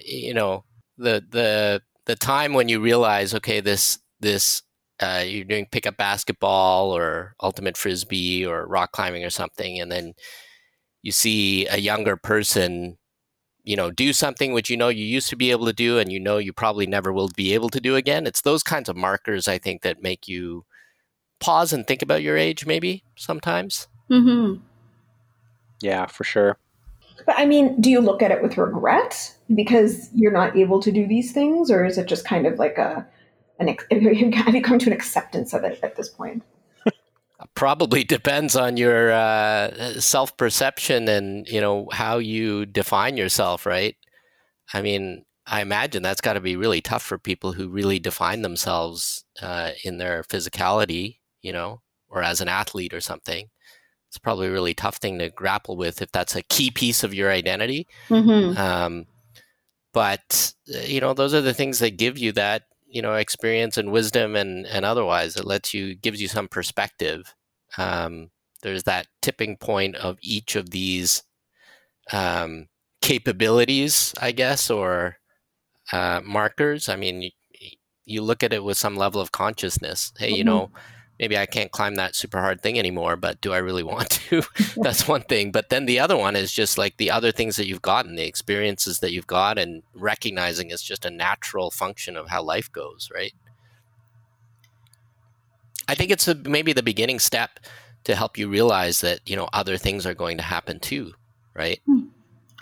you 0.05 0.33
know, 0.33 0.63
the 0.97 1.23
the 1.29 1.81
the 2.05 2.15
time 2.15 2.53
when 2.53 2.69
you 2.69 2.79
realize, 2.79 3.33
okay, 3.33 3.59
this 3.59 3.99
this 4.19 4.61
uh, 4.99 5.23
you're 5.25 5.45
doing 5.45 5.67
pickup 5.71 5.97
basketball 5.97 6.95
or 6.95 7.35
ultimate 7.41 7.77
frisbee 7.77 8.45
or 8.45 8.67
rock 8.67 8.91
climbing 8.91 9.23
or 9.23 9.29
something, 9.29 9.79
and 9.79 9.91
then 9.91 10.13
you 11.01 11.11
see 11.11 11.67
a 11.67 11.77
younger 11.77 12.15
person 12.17 12.97
you 13.63 13.75
know, 13.75 13.91
do 13.91 14.11
something 14.13 14.53
which 14.53 14.69
you 14.69 14.77
know 14.77 14.89
you 14.89 15.05
used 15.05 15.29
to 15.29 15.35
be 15.35 15.51
able 15.51 15.65
to 15.65 15.73
do 15.73 15.97
and 15.97 16.11
you 16.11 16.19
know 16.19 16.37
you 16.37 16.51
probably 16.51 16.85
never 16.85 17.13
will 17.13 17.29
be 17.29 17.53
able 17.53 17.69
to 17.69 17.79
do 17.79 17.95
again. 17.95 18.27
It's 18.27 18.41
those 18.41 18.63
kinds 18.63 18.89
of 18.89 18.95
markers, 18.95 19.47
I 19.47 19.57
think, 19.57 19.81
that 19.81 20.03
make 20.03 20.27
you 20.27 20.65
pause 21.39 21.73
and 21.73 21.85
think 21.85 22.01
about 22.01 22.21
your 22.21 22.37
age, 22.37 22.65
maybe 22.65 23.03
sometimes. 23.15 23.87
Mm-hmm. 24.09 24.61
Yeah, 25.81 26.05
for 26.07 26.23
sure. 26.23 26.57
But 27.25 27.35
I 27.37 27.45
mean, 27.45 27.79
do 27.79 27.89
you 27.89 28.01
look 28.01 28.21
at 28.21 28.31
it 28.31 28.41
with 28.41 28.57
regret 28.57 29.35
because 29.53 30.09
you're 30.13 30.31
not 30.31 30.57
able 30.57 30.81
to 30.81 30.91
do 30.91 31.07
these 31.07 31.31
things, 31.31 31.71
or 31.71 31.85
is 31.85 31.97
it 31.97 32.07
just 32.07 32.25
kind 32.25 32.45
of 32.45 32.59
like 32.59 32.77
a 32.77 33.05
an 33.59 33.67
have 34.33 34.55
you 34.55 34.61
come 34.61 34.79
to 34.79 34.87
an 34.87 34.93
acceptance 34.93 35.53
of 35.53 35.63
it 35.63 35.79
at 35.83 35.95
this 35.95 36.09
point? 36.09 36.43
Probably 37.55 38.03
depends 38.03 38.55
on 38.55 38.77
your 38.77 39.11
uh, 39.11 39.99
self 39.99 40.35
perception 40.37 41.07
and 41.07 41.47
you 41.47 41.61
know 41.61 41.87
how 41.91 42.17
you 42.17 42.65
define 42.65 43.17
yourself, 43.17 43.65
right? 43.65 43.95
I 44.73 44.81
mean, 44.81 45.25
I 45.45 45.61
imagine 45.61 46.03
that's 46.03 46.21
got 46.21 46.33
to 46.33 46.41
be 46.41 46.55
really 46.55 46.81
tough 46.81 47.03
for 47.03 47.17
people 47.17 47.53
who 47.53 47.67
really 47.67 47.99
define 47.99 48.41
themselves 48.41 49.25
uh, 49.41 49.71
in 49.83 49.97
their 49.97 50.23
physicality, 50.23 51.17
you 51.41 51.51
know, 51.51 51.81
or 52.09 52.23
as 52.23 52.39
an 52.41 52.47
athlete 52.47 52.93
or 52.93 53.01
something. 53.01 53.49
It's 54.09 54.17
probably 54.17 54.47
a 54.47 54.51
really 54.51 54.73
tough 54.73 54.97
thing 54.97 55.19
to 55.19 55.29
grapple 55.29 55.75
with 55.75 56.01
if 56.01 56.11
that's 56.11 56.35
a 56.35 56.43
key 56.43 56.71
piece 56.71 57.03
of 57.03 57.13
your 57.13 57.31
identity. 57.31 57.87
Mm-hmm. 58.09 58.57
Um, 58.57 59.05
but 59.93 60.53
uh, 60.73 60.79
you 60.81 61.01
know, 61.01 61.13
those 61.13 61.33
are 61.33 61.41
the 61.41 61.53
things 61.53 61.79
that 61.79 61.97
give 61.97 62.17
you 62.17 62.31
that 62.33 62.63
you 62.93 63.01
know 63.01 63.15
experience 63.15 63.77
and 63.77 63.91
wisdom 63.91 64.35
and 64.35 64.65
and 64.67 64.85
otherwise. 64.85 65.35
It 65.35 65.45
lets 65.45 65.73
you 65.73 65.95
gives 65.95 66.21
you 66.21 66.27
some 66.27 66.47
perspective. 66.47 67.33
Um, 67.77 68.29
there's 68.61 68.83
that 68.83 69.07
tipping 69.21 69.57
point 69.57 69.95
of 69.95 70.17
each 70.21 70.55
of 70.55 70.69
these 70.69 71.23
um, 72.11 72.67
capabilities, 73.01 74.13
I 74.21 74.31
guess, 74.31 74.69
or 74.69 75.17
uh, 75.91 76.21
markers. 76.23 76.87
I 76.87 76.95
mean, 76.95 77.23
you, 77.23 77.31
you, 78.05 78.21
look 78.21 78.43
at 78.43 78.53
it 78.53 78.63
with 78.63 78.77
some 78.77 78.95
level 78.95 79.19
of 79.19 79.31
consciousness. 79.31 80.13
Hey, 80.17 80.27
mm-hmm. 80.27 80.35
you 80.35 80.43
know, 80.43 80.71
maybe 81.19 81.37
I 81.37 81.45
can't 81.45 81.71
climb 81.71 81.95
that 81.95 82.15
super 82.15 82.39
hard 82.39 82.61
thing 82.61 82.77
anymore, 82.79 83.15
but 83.15 83.41
do 83.41 83.53
I 83.53 83.57
really 83.57 83.83
want 83.93 84.09
to? 84.11 84.43
That's 84.77 85.07
one 85.07 85.21
thing. 85.21 85.51
But 85.51 85.69
then 85.69 85.85
the 85.85 85.99
other 85.99 86.17
one 86.17 86.35
is 86.35 86.51
just 86.51 86.77
like 86.77 86.97
the 86.97 87.11
other 87.11 87.31
things 87.31 87.55
that 87.55 87.67
you've 87.67 87.81
gotten, 87.81 88.15
the 88.15 88.27
experiences 88.27 88.99
that 88.99 89.11
you've 89.13 89.27
got, 89.27 89.57
and 89.57 89.83
recognizing 89.93 90.71
it's 90.71 90.83
just 90.83 91.05
a 91.05 91.11
natural 91.11 91.71
function 91.71 92.17
of 92.17 92.29
how 92.29 92.41
life 92.43 92.71
goes, 92.71 93.09
right? 93.13 93.33
I 95.87 95.95
think 95.95 96.11
it's 96.11 96.27
a, 96.27 96.35
maybe 96.35 96.73
the 96.73 96.83
beginning 96.83 97.19
step 97.19 97.59
to 98.05 98.15
help 98.15 98.37
you 98.37 98.49
realize 98.49 99.01
that 99.01 99.19
you 99.25 99.35
know 99.35 99.49
other 99.53 99.77
things 99.77 100.05
are 100.05 100.13
going 100.13 100.37
to 100.37 100.43
happen 100.43 100.79
too, 100.79 101.13
right? 101.53 101.81
Mm. 101.87 102.09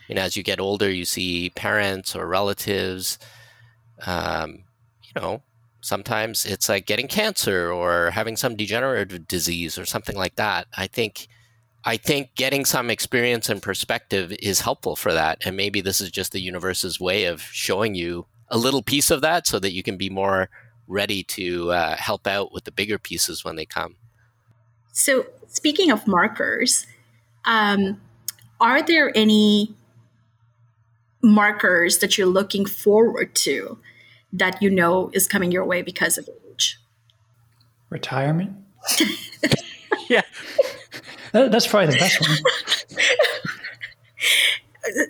And 0.10 0.20
as 0.20 0.36
you 0.36 0.43
get 0.43 0.60
older, 0.60 0.89
you 0.89 1.05
see 1.05 1.51
parents 1.51 2.15
or 2.15 2.27
relatives, 2.27 3.17
um, 4.05 4.65
you 5.03 5.22
know, 5.22 5.41
sometimes 5.81 6.45
it's 6.45 6.69
like 6.69 6.85
getting 6.85 7.07
cancer 7.07 7.71
or 7.71 8.11
having 8.11 8.38
some 8.38 8.55
degenerative 8.55 9.27
disease 9.27 9.77
or 9.77 9.85
something 9.85 10.15
like 10.15 10.35
that. 10.35 10.67
I 10.77 10.88
think 10.88 11.27
I 11.83 11.97
think 11.97 12.35
getting 12.35 12.63
some 12.63 12.91
experience 12.91 13.50
and 13.50 13.61
perspective 13.61 14.31
is 14.39 14.61
helpful 14.61 14.95
for 14.95 15.11
that. 15.13 15.39
And 15.43 15.57
maybe 15.57 15.81
this 15.81 16.00
is 16.00 16.11
just 16.11 16.31
the 16.31 16.39
universe's 16.39 17.00
way 17.00 17.25
of 17.25 17.41
showing 17.41 17.95
you 17.95 18.27
a 18.50 18.57
little 18.57 18.83
piece 18.83 19.09
of 19.09 19.21
that 19.21 19.47
so 19.47 19.57
that 19.57 19.71
you 19.71 19.81
can 19.81 19.97
be 19.97 20.09
more 20.09 20.50
ready 20.88 21.23
to 21.23 21.71
uh, 21.71 21.95
help 21.95 22.27
out 22.27 22.53
with 22.53 22.65
the 22.65 22.71
bigger 22.71 23.00
pieces 23.00 23.43
when 23.43 23.55
they 23.55 23.65
come. 23.65 23.95
So, 24.93 25.25
speaking 25.47 25.89
of 25.89 26.05
markers, 26.05 26.85
um, 27.45 28.00
are 28.59 28.83
there 28.83 29.11
any 29.15 29.73
markers 31.23 32.00
that 32.00 32.17
you're 32.17 32.27
looking 32.27 32.65
forward 32.65 33.33
to 33.35 33.79
that 34.33 34.61
you 34.61 34.69
know 34.69 35.09
is 35.13 35.27
coming 35.27 35.51
your 35.51 35.65
way 35.65 35.81
because 35.81 36.17
of 36.17 36.29
age? 36.50 36.79
Retirement. 37.89 38.55
yeah, 40.09 40.21
that, 41.31 41.51
that's 41.51 41.67
probably 41.67 41.93
the 41.93 42.00
best 42.00 42.21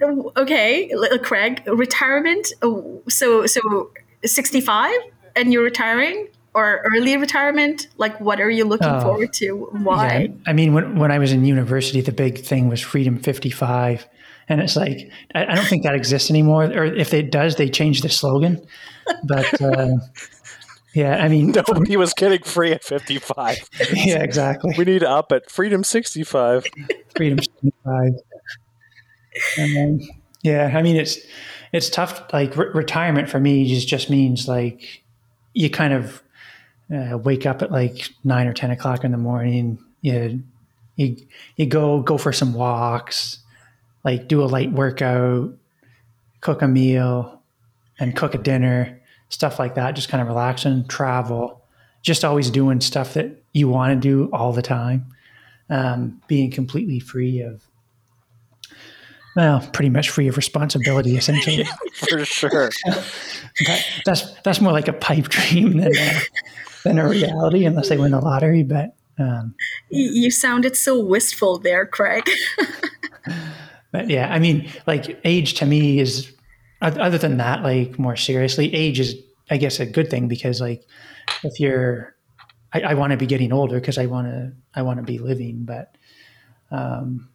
one. 0.02 0.32
okay, 0.38 0.92
Craig, 1.24 1.64
retirement. 1.68 2.52
Oh, 2.62 3.02
so 3.08 3.46
so 3.46 3.92
sixty 4.26 4.62
five, 4.62 4.98
and 5.36 5.54
you're 5.54 5.64
retiring 5.64 6.28
or 6.54 6.84
early 6.94 7.16
retirement? 7.18 7.88
Like, 7.98 8.20
what 8.20 8.42
are 8.42 8.50
you 8.50 8.66
looking 8.66 8.88
oh, 8.88 9.02
forward 9.02 9.34
to? 9.34 9.70
Why? 9.84 10.30
Yeah, 10.30 10.36
I 10.46 10.54
mean, 10.54 10.74
when 10.74 10.98
when 10.98 11.12
I 11.12 11.20
was 11.20 11.32
in 11.32 11.46
university, 11.46 12.02
the 12.02 12.12
big 12.12 12.44
thing 12.44 12.68
was 12.68 12.82
Freedom 12.82 13.18
fifty 13.18 13.50
five. 13.50 14.08
And 14.52 14.60
it's 14.60 14.76
like, 14.76 15.10
I, 15.34 15.46
I 15.46 15.56
don't 15.56 15.66
think 15.66 15.84
that 15.84 15.96
exists 15.96 16.30
anymore. 16.30 16.66
Or 16.66 16.84
if 16.84 17.14
it 17.14 17.32
does, 17.32 17.56
they 17.56 17.70
change 17.70 18.02
the 18.02 18.10
slogan. 18.10 18.62
But 19.24 19.62
uh, 19.62 19.96
yeah, 20.94 21.24
I 21.24 21.30
mean, 21.30 21.52
nobody 21.52 21.96
was 21.96 22.14
getting 22.14 22.44
free 22.44 22.74
at 22.74 22.84
55. 22.84 23.58
Yeah, 23.94 24.22
exactly. 24.22 24.76
We 24.78 24.84
need 24.84 25.04
up 25.06 25.32
at 25.32 25.50
Freedom 25.50 25.86
65. 25.86 26.66
Freedom 27.16 27.40
65. 27.40 28.14
And 29.58 30.04
yeah, 30.44 30.74
I 30.76 30.82
mean, 30.82 30.98
it's 30.98 31.18
it's 31.72 31.90
tough. 31.90 32.22
Like 32.34 32.58
re- 32.58 32.72
retirement 32.74 33.30
for 33.30 33.40
me 33.40 33.66
just 33.70 33.88
just 33.88 34.10
means 34.10 34.50
like 34.50 35.02
you 35.54 35.70
kind 35.70 35.94
of 35.94 36.22
uh, 36.94 37.18
wake 37.18 37.46
up 37.46 37.62
at 37.62 37.72
like 37.72 38.10
nine 38.26 38.48
or 38.48 38.54
ten 38.54 38.70
o'clock 38.70 39.06
in 39.06 39.12
the 39.12 39.18
morning. 39.18 39.80
You 40.02 40.44
you 40.98 41.16
you 41.56 41.68
go 41.68 42.02
go 42.02 42.18
for 42.18 42.34
some 42.34 42.54
walks, 42.54 43.41
like 44.04 44.28
do 44.28 44.44
a 44.44 44.46
light 44.46 44.72
workout, 44.72 45.54
cook 46.42 46.62
a 46.62 46.68
meal, 46.68 47.42
and 48.00 48.16
cook 48.16 48.34
a 48.34 48.38
dinner, 48.38 49.02
stuff 49.30 49.60
like 49.60 49.76
that. 49.76 49.92
Just 49.96 50.10
kind 50.10 50.22
of 50.22 50.28
relaxing, 50.28 50.88
travel, 50.88 51.64
just 52.02 52.26
always 52.26 52.50
doing 52.50 52.82
stuff 52.82 53.14
that 53.14 53.44
you 53.54 53.68
want 53.68 53.94
to 53.94 54.00
do 54.00 54.30
all 54.34 54.54
the 54.54 54.62
time, 54.62 55.06
um, 55.70 56.22
being 56.28 56.52
completely 56.52 57.00
free 57.00 57.42
of. 57.42 57.62
Well, 59.36 59.62
pretty 59.72 59.90
much 59.90 60.10
free 60.10 60.28
of 60.28 60.36
responsibility, 60.36 61.16
essentially. 61.16 61.66
For 61.94 62.26
sure. 62.26 62.70
that, 62.86 63.86
that's 64.06 64.34
that's 64.42 64.60
more 64.60 64.74
like 64.74 64.90
a 64.90 64.94
pipe 64.94 65.30
dream 65.30 65.78
than 65.78 65.96
a, 65.96 66.22
than 66.84 67.00
a 67.00 67.08
reality, 67.08 67.66
unless 67.66 67.88
they 67.88 67.98
win 67.98 68.12
the 68.12 68.20
lottery. 68.20 68.64
But 68.64 68.94
um, 69.18 69.56
you 69.90 70.32
sounded 70.32 70.76
so 70.76 71.00
wistful 71.00 71.60
there, 71.60 71.86
Craig. 71.86 72.30
but 73.92 74.10
yeah, 74.10 74.34
I 74.34 74.40
mean, 74.40 74.70
like 74.88 75.20
age 75.24 75.56
to 75.56 75.66
me 75.66 76.00
is 76.00 76.34
other 76.82 77.18
than 77.18 77.38
that, 77.38 77.64
like 77.64 78.00
more 78.00 78.16
seriously, 78.16 78.74
age 78.74 79.00
is, 79.00 79.16
I 79.50 79.58
guess, 79.58 79.80
a 79.80 79.86
good 79.86 80.10
thing 80.10 80.28
because 80.28 80.62
like 80.62 80.84
if 81.44 81.60
you're, 81.60 82.16
I, 82.74 82.82
I 82.82 82.94
want 82.96 83.12
to 83.12 83.18
be 83.18 83.26
getting 83.26 83.52
older 83.54 83.80
because 83.80 83.98
I 83.98 84.06
want 84.08 84.28
to, 84.28 84.54
I 84.74 84.82
want 84.82 84.98
to 84.98 85.04
be 85.04 85.20
living, 85.20 85.66
but, 85.66 85.96
um, 86.72 87.30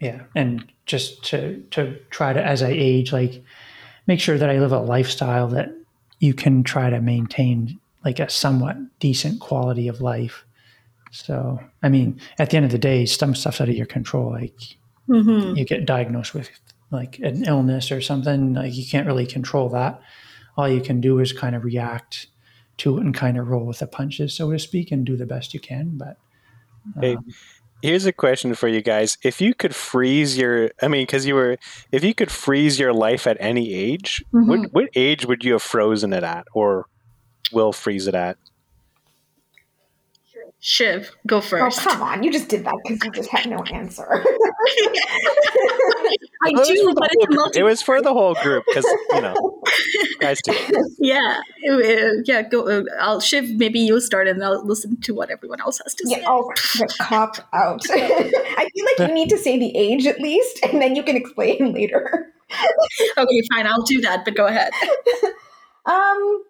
yeah, 0.00 0.22
and 0.34 0.64
just 0.86 1.22
to 1.26 1.60
to 1.72 1.98
try 2.08 2.32
to 2.32 2.42
as 2.42 2.62
I 2.62 2.70
age, 2.70 3.12
like 3.12 3.44
make 4.06 4.18
sure 4.18 4.38
that 4.38 4.48
I 4.48 4.58
live 4.58 4.72
a 4.72 4.80
lifestyle 4.80 5.48
that 5.48 5.74
you 6.20 6.32
can 6.32 6.62
try 6.62 6.88
to 6.90 7.00
maintain 7.00 7.78
like 8.04 8.18
a 8.18 8.30
somewhat 8.30 8.76
decent 8.98 9.40
quality 9.40 9.88
of 9.88 10.00
life. 10.00 10.44
So, 11.12 11.60
I 11.82 11.88
mean, 11.90 12.20
at 12.38 12.50
the 12.50 12.56
end 12.56 12.66
of 12.66 12.72
the 12.72 12.78
day, 12.78 13.04
some 13.04 13.34
stuff's 13.34 13.60
out 13.60 13.68
of 13.68 13.74
your 13.74 13.86
control. 13.86 14.30
Like 14.30 14.78
mm-hmm. 15.08 15.56
you 15.56 15.64
get 15.64 15.86
diagnosed 15.86 16.34
with 16.34 16.50
like 16.90 17.18
an 17.20 17.44
illness 17.44 17.92
or 17.92 18.00
something, 18.00 18.54
like 18.54 18.74
you 18.74 18.84
can't 18.84 19.06
really 19.06 19.26
control 19.26 19.68
that. 19.70 20.00
All 20.56 20.68
you 20.68 20.80
can 20.80 21.00
do 21.00 21.18
is 21.20 21.32
kind 21.32 21.54
of 21.54 21.64
react 21.64 22.26
to 22.78 22.98
it 22.98 23.04
and 23.04 23.14
kind 23.14 23.38
of 23.38 23.48
roll 23.48 23.64
with 23.64 23.78
the 23.78 23.86
punches, 23.86 24.34
so 24.34 24.50
to 24.50 24.58
speak, 24.58 24.90
and 24.90 25.04
do 25.04 25.16
the 25.16 25.26
best 25.26 25.54
you 25.54 25.60
can. 25.60 25.96
But 25.96 26.16
um, 26.96 27.02
hey, 27.02 27.16
here's 27.82 28.06
a 28.06 28.12
question 28.12 28.54
for 28.54 28.68
you 28.68 28.82
guys: 28.82 29.18
If 29.22 29.40
you 29.40 29.54
could 29.54 29.74
freeze 29.74 30.36
your, 30.36 30.70
I 30.82 30.88
mean, 30.88 31.02
because 31.02 31.26
you 31.26 31.34
were, 31.34 31.58
if 31.92 32.02
you 32.02 32.14
could 32.14 32.30
freeze 32.30 32.78
your 32.78 32.92
life 32.92 33.26
at 33.26 33.36
any 33.40 33.72
age, 33.72 34.24
mm-hmm. 34.32 34.48
what 34.48 34.72
what 34.72 34.88
age 34.94 35.26
would 35.26 35.44
you 35.44 35.52
have 35.52 35.62
frozen 35.62 36.12
it 36.12 36.24
at, 36.24 36.46
or 36.52 36.86
will 37.52 37.72
freeze 37.72 38.06
it 38.06 38.14
at? 38.14 38.36
Shiv, 40.62 41.10
go 41.26 41.40
first. 41.40 41.80
Oh, 41.80 41.90
come 41.90 42.02
on. 42.02 42.22
You 42.22 42.30
just 42.30 42.48
did 42.48 42.64
that 42.64 42.74
because 42.84 43.02
you 43.02 43.10
just 43.12 43.30
had 43.30 43.48
no 43.48 43.64
answer. 43.72 44.06
I 46.42 46.50
do, 46.50 46.94
but 46.94 47.08
it's 47.12 47.34
multi- 47.34 47.60
It 47.60 47.62
was 47.62 47.80
for 47.80 48.02
the 48.02 48.12
whole 48.12 48.34
group 48.34 48.64
because, 48.66 48.84
you 49.14 49.22
know, 49.22 49.62
guys 50.20 50.38
do. 50.44 50.52
Yeah. 50.98 51.40
yeah. 52.24 52.42
Go. 52.42 52.68
Uh, 52.68 52.84
I'll, 53.00 53.20
Shiv, 53.20 53.48
maybe 53.56 53.80
you'll 53.80 54.02
start 54.02 54.28
and 54.28 54.44
I'll 54.44 54.62
listen 54.62 55.00
to 55.00 55.14
what 55.14 55.30
everyone 55.30 55.62
else 55.62 55.80
has 55.82 55.94
to 55.94 56.06
say. 56.06 56.20
Yeah, 56.20 56.26
oh, 56.28 56.52
the 56.78 56.94
cop 57.00 57.36
out. 57.54 57.82
I 57.90 58.68
feel 58.74 58.84
like 58.84 59.08
you 59.08 59.14
need 59.14 59.30
to 59.30 59.38
say 59.38 59.58
the 59.58 59.74
age 59.74 60.06
at 60.06 60.20
least, 60.20 60.60
and 60.62 60.82
then 60.82 60.94
you 60.94 61.02
can 61.02 61.16
explain 61.16 61.72
later. 61.72 62.32
okay, 63.16 63.42
fine. 63.54 63.66
I'll 63.66 63.82
do 63.82 64.02
that, 64.02 64.26
but 64.26 64.34
go 64.34 64.46
ahead. 64.46 64.72
Um, 65.86 66.44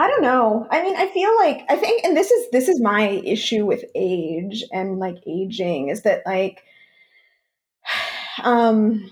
I 0.00 0.08
don't 0.08 0.22
know. 0.22 0.66
I 0.70 0.82
mean, 0.82 0.96
I 0.96 1.08
feel 1.08 1.36
like 1.36 1.66
I 1.68 1.76
think 1.76 2.04
and 2.04 2.16
this 2.16 2.30
is 2.30 2.50
this 2.52 2.68
is 2.68 2.80
my 2.80 3.02
issue 3.22 3.66
with 3.66 3.84
age 3.94 4.64
and 4.72 4.98
like 4.98 5.18
aging 5.26 5.90
is 5.90 6.04
that 6.04 6.22
like 6.24 6.62
um 8.42 9.10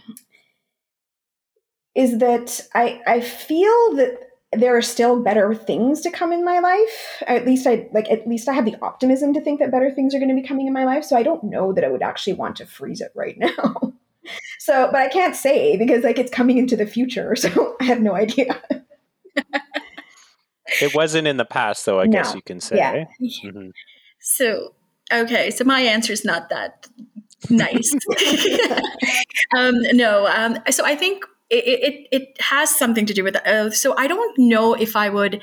is 1.94 2.18
that 2.20 2.66
I 2.74 3.02
I 3.06 3.20
feel 3.20 3.94
that 3.96 4.18
there 4.54 4.74
are 4.74 4.80
still 4.82 5.22
better 5.22 5.54
things 5.54 6.00
to 6.00 6.10
come 6.10 6.32
in 6.32 6.42
my 6.42 6.58
life. 6.58 7.22
At 7.26 7.44
least 7.44 7.66
I 7.66 7.86
like 7.92 8.10
at 8.10 8.26
least 8.26 8.48
I 8.48 8.54
have 8.54 8.64
the 8.64 8.76
optimism 8.80 9.34
to 9.34 9.42
think 9.42 9.60
that 9.60 9.70
better 9.70 9.90
things 9.90 10.14
are 10.14 10.18
going 10.18 10.34
to 10.34 10.40
be 10.40 10.48
coming 10.48 10.66
in 10.66 10.72
my 10.72 10.86
life. 10.86 11.04
So 11.04 11.18
I 11.18 11.22
don't 11.22 11.44
know 11.44 11.74
that 11.74 11.84
I 11.84 11.88
would 11.88 12.02
actually 12.02 12.32
want 12.32 12.56
to 12.56 12.66
freeze 12.66 13.02
it 13.02 13.12
right 13.14 13.36
now. 13.38 13.92
so, 14.58 14.88
but 14.90 15.02
I 15.02 15.08
can't 15.08 15.36
say 15.36 15.76
because 15.76 16.02
like 16.02 16.18
it's 16.18 16.32
coming 16.32 16.56
into 16.56 16.76
the 16.76 16.86
future, 16.86 17.36
so 17.44 17.76
I 17.78 17.84
have 17.84 18.00
no 18.00 18.14
idea. 18.14 18.58
it 20.80 20.94
wasn't 20.94 21.26
in 21.26 21.36
the 21.36 21.44
past 21.44 21.86
though, 21.86 22.00
I 22.00 22.06
no. 22.06 22.12
guess 22.12 22.34
you 22.34 22.42
can 22.42 22.60
say. 22.60 22.76
Yeah. 22.76 23.04
Mm-hmm. 23.44 23.70
So, 24.20 24.74
okay, 25.12 25.50
so 25.50 25.64
my 25.64 25.80
answer 25.80 26.12
is 26.12 26.24
not 26.24 26.48
that 26.50 26.86
nice. 27.48 27.92
um, 29.56 29.76
no, 29.92 30.26
um, 30.26 30.58
so 30.70 30.84
I 30.84 30.96
think 30.96 31.24
it, 31.50 31.64
it, 31.64 32.08
it 32.10 32.40
has 32.40 32.74
something 32.74 33.06
to 33.06 33.14
do 33.14 33.24
with 33.24 33.34
that. 33.34 33.46
Uh, 33.46 33.70
so 33.70 33.94
I 33.96 34.06
don't 34.06 34.38
know 34.38 34.74
if 34.74 34.96
I 34.96 35.08
would 35.08 35.42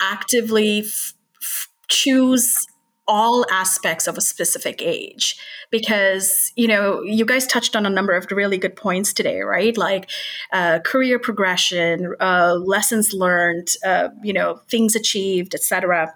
actively 0.00 0.80
f- 0.80 1.14
f- 1.40 1.68
choose 1.88 2.66
all 3.08 3.44
aspects 3.50 4.06
of 4.06 4.16
a 4.16 4.20
specific 4.20 4.80
age. 4.80 5.36
Because 5.70 6.52
you 6.56 6.68
know 6.68 7.02
you 7.02 7.24
guys 7.24 7.46
touched 7.46 7.74
on 7.74 7.84
a 7.84 7.90
number 7.90 8.12
of 8.12 8.26
really 8.30 8.58
good 8.58 8.76
points 8.76 9.12
today 9.12 9.40
right? 9.40 9.76
Like 9.76 10.10
uh, 10.52 10.78
career 10.84 11.18
progression 11.18 12.14
uh, 12.20 12.54
lessons 12.54 13.12
learned 13.12 13.74
uh, 13.84 14.08
you 14.22 14.32
know 14.32 14.60
things 14.68 14.94
achieved 14.94 15.54
etc 15.54 16.14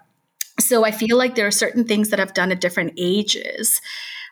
so 0.59 0.85
i 0.85 0.91
feel 0.91 1.17
like 1.17 1.33
there 1.33 1.47
are 1.47 1.51
certain 1.51 1.83
things 1.83 2.09
that 2.09 2.19
i've 2.19 2.33
done 2.35 2.51
at 2.51 2.61
different 2.61 2.93
ages 2.95 3.81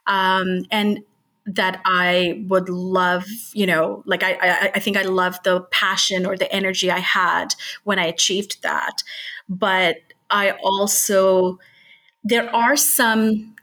um, 0.08 0.66
and 0.72 1.00
that 1.46 1.82
I 1.86 2.44
would 2.48 2.70
love, 2.70 3.26
you 3.54 3.66
know, 3.66 4.04
like 4.06 4.24
I, 4.24 4.38
I, 4.42 4.72
I 4.76 4.80
think 4.80 4.96
I 4.96 5.02
love 5.02 5.40
the 5.44 5.62
passion 5.72 6.26
or 6.26 6.38
the 6.38 6.52
energy 6.54 6.92
I 6.92 7.00
had 7.00 7.56
when 7.84 7.98
I 7.98 8.06
achieved 8.06 8.62
that. 8.62 9.04
But 9.50 9.98
I 10.30 10.52
also, 10.64 11.58
there 12.24 12.54
are 12.56 12.76
some, 12.78 13.56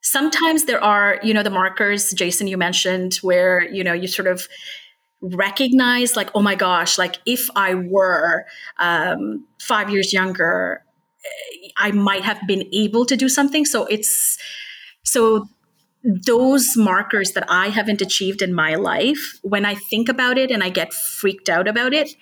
sometimes 0.00 0.64
there 0.64 0.82
are, 0.82 1.18
you 1.22 1.34
know, 1.34 1.42
the 1.42 1.50
markers, 1.50 2.12
Jason, 2.12 2.46
you 2.46 2.56
mentioned, 2.56 3.16
where, 3.22 3.68
you 3.70 3.82
know, 3.84 3.92
you 3.92 4.08
sort 4.08 4.28
of 4.28 4.46
recognize, 5.20 6.16
like, 6.16 6.30
oh 6.34 6.42
my 6.42 6.54
gosh, 6.54 6.98
like 6.98 7.18
if 7.26 7.48
I 7.54 7.74
were 7.74 8.44
um, 8.78 9.46
five 9.60 9.90
years 9.90 10.12
younger, 10.12 10.84
I 11.76 11.92
might 11.92 12.22
have 12.22 12.40
been 12.46 12.68
able 12.72 13.04
to 13.06 13.16
do 13.16 13.28
something. 13.28 13.64
So 13.64 13.86
it's, 13.86 14.38
so 15.04 15.48
those 16.02 16.76
markers 16.76 17.32
that 17.32 17.44
I 17.48 17.68
haven't 17.68 18.00
achieved 18.00 18.42
in 18.42 18.52
my 18.52 18.74
life, 18.74 19.38
when 19.42 19.64
I 19.64 19.76
think 19.76 20.08
about 20.08 20.38
it 20.38 20.50
and 20.50 20.62
I 20.64 20.68
get 20.68 20.92
freaked 20.92 21.48
out 21.48 21.68
about 21.68 21.94
it, 21.94 22.16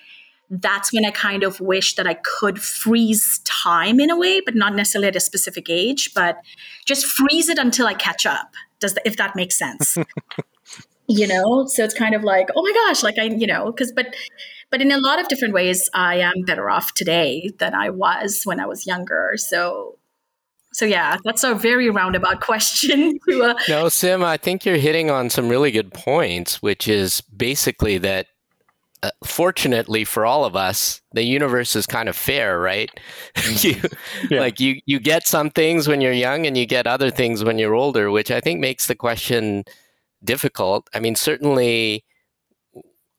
that's 0.50 0.92
when 0.92 1.04
I 1.04 1.12
kind 1.12 1.45
of 1.45 1.61
wish 1.61 1.95
that 1.95 2.07
I 2.07 2.14
could 2.14 2.61
freeze 2.61 3.40
time 3.45 4.00
in 4.00 4.11
a 4.11 4.19
way, 4.19 4.40
but 4.40 4.57
not 4.57 4.75
necessarily 4.75 5.09
at 5.09 5.16
a 5.16 5.21
specific 5.21 5.71
age, 5.71 6.12
but 6.14 6.38
just 6.87 7.07
freeze 7.07 7.49
it 7.49 7.59
until 7.59 7.87
I 7.87 7.95
catch 7.95 8.26
up. 8.26 8.52
Does 8.80 8.99
if 9.04 9.16
that 9.16 9.37
makes 9.37 9.57
sense? 9.57 9.97
you 11.07 11.26
know, 11.26 11.66
so 11.66 11.85
it's 11.85 11.95
kind 11.95 12.14
of 12.14 12.25
like, 12.25 12.49
oh 12.57 12.62
my 12.62 12.73
gosh, 12.73 13.02
like 13.02 13.19
I, 13.19 13.25
you 13.25 13.47
know, 13.47 13.66
because 13.66 13.92
but 13.92 14.14
but 14.71 14.80
in 14.80 14.90
a 14.92 14.99
lot 14.99 15.21
of 15.21 15.28
different 15.28 15.54
ways, 15.54 15.88
I 15.95 16.16
am 16.16 16.42
better 16.47 16.71
off 16.71 16.95
today 16.95 17.50
than 17.59 17.75
I 17.75 17.90
was 17.90 18.42
when 18.45 18.61
I 18.61 18.66
was 18.66 18.87
younger. 18.87 19.35
So 19.37 19.99
so 20.73 20.85
yeah, 20.85 21.16
that's 21.25 21.45
a 21.45 21.54
very 21.54 21.90
roundabout 21.90 22.40
question. 22.40 23.19
To, 23.28 23.42
uh, 23.42 23.54
no, 23.69 23.88
Sim, 23.88 24.23
I 24.23 24.37
think 24.37 24.64
you're 24.64 24.76
hitting 24.76 25.11
on 25.11 25.30
some 25.30 25.49
really 25.49 25.71
good 25.71 25.92
points, 25.92 26.62
which 26.62 26.88
is 26.88 27.21
basically 27.21 27.99
that. 27.99 28.26
Uh, 29.02 29.11
fortunately 29.25 30.04
for 30.04 30.26
all 30.26 30.45
of 30.45 30.54
us, 30.54 31.00
the 31.12 31.23
universe 31.23 31.75
is 31.75 31.87
kind 31.87 32.09
of 32.09 32.14
fair, 32.14 32.61
right? 32.61 32.90
you, 33.61 33.76
yeah. 34.30 34.40
Like 34.40 34.61
you, 34.61 34.80
you 34.85 35.00
get 35.00 35.26
some 35.26 35.51
things 35.51 35.88
when 35.88 36.01
you're 36.01 36.12
young, 36.12 36.46
and 36.46 36.57
you 36.57 36.66
get 36.66 36.87
other 36.87 37.11
things 37.11 37.42
when 37.42 37.59
you're 37.59 37.74
older, 37.74 38.11
which 38.11 38.31
I 38.31 38.40
think 38.40 38.61
makes 38.61 38.87
the 38.87 38.94
question 38.94 39.64
difficult. 40.22 40.88
I 40.92 41.01
mean, 41.01 41.14
certainly 41.14 42.05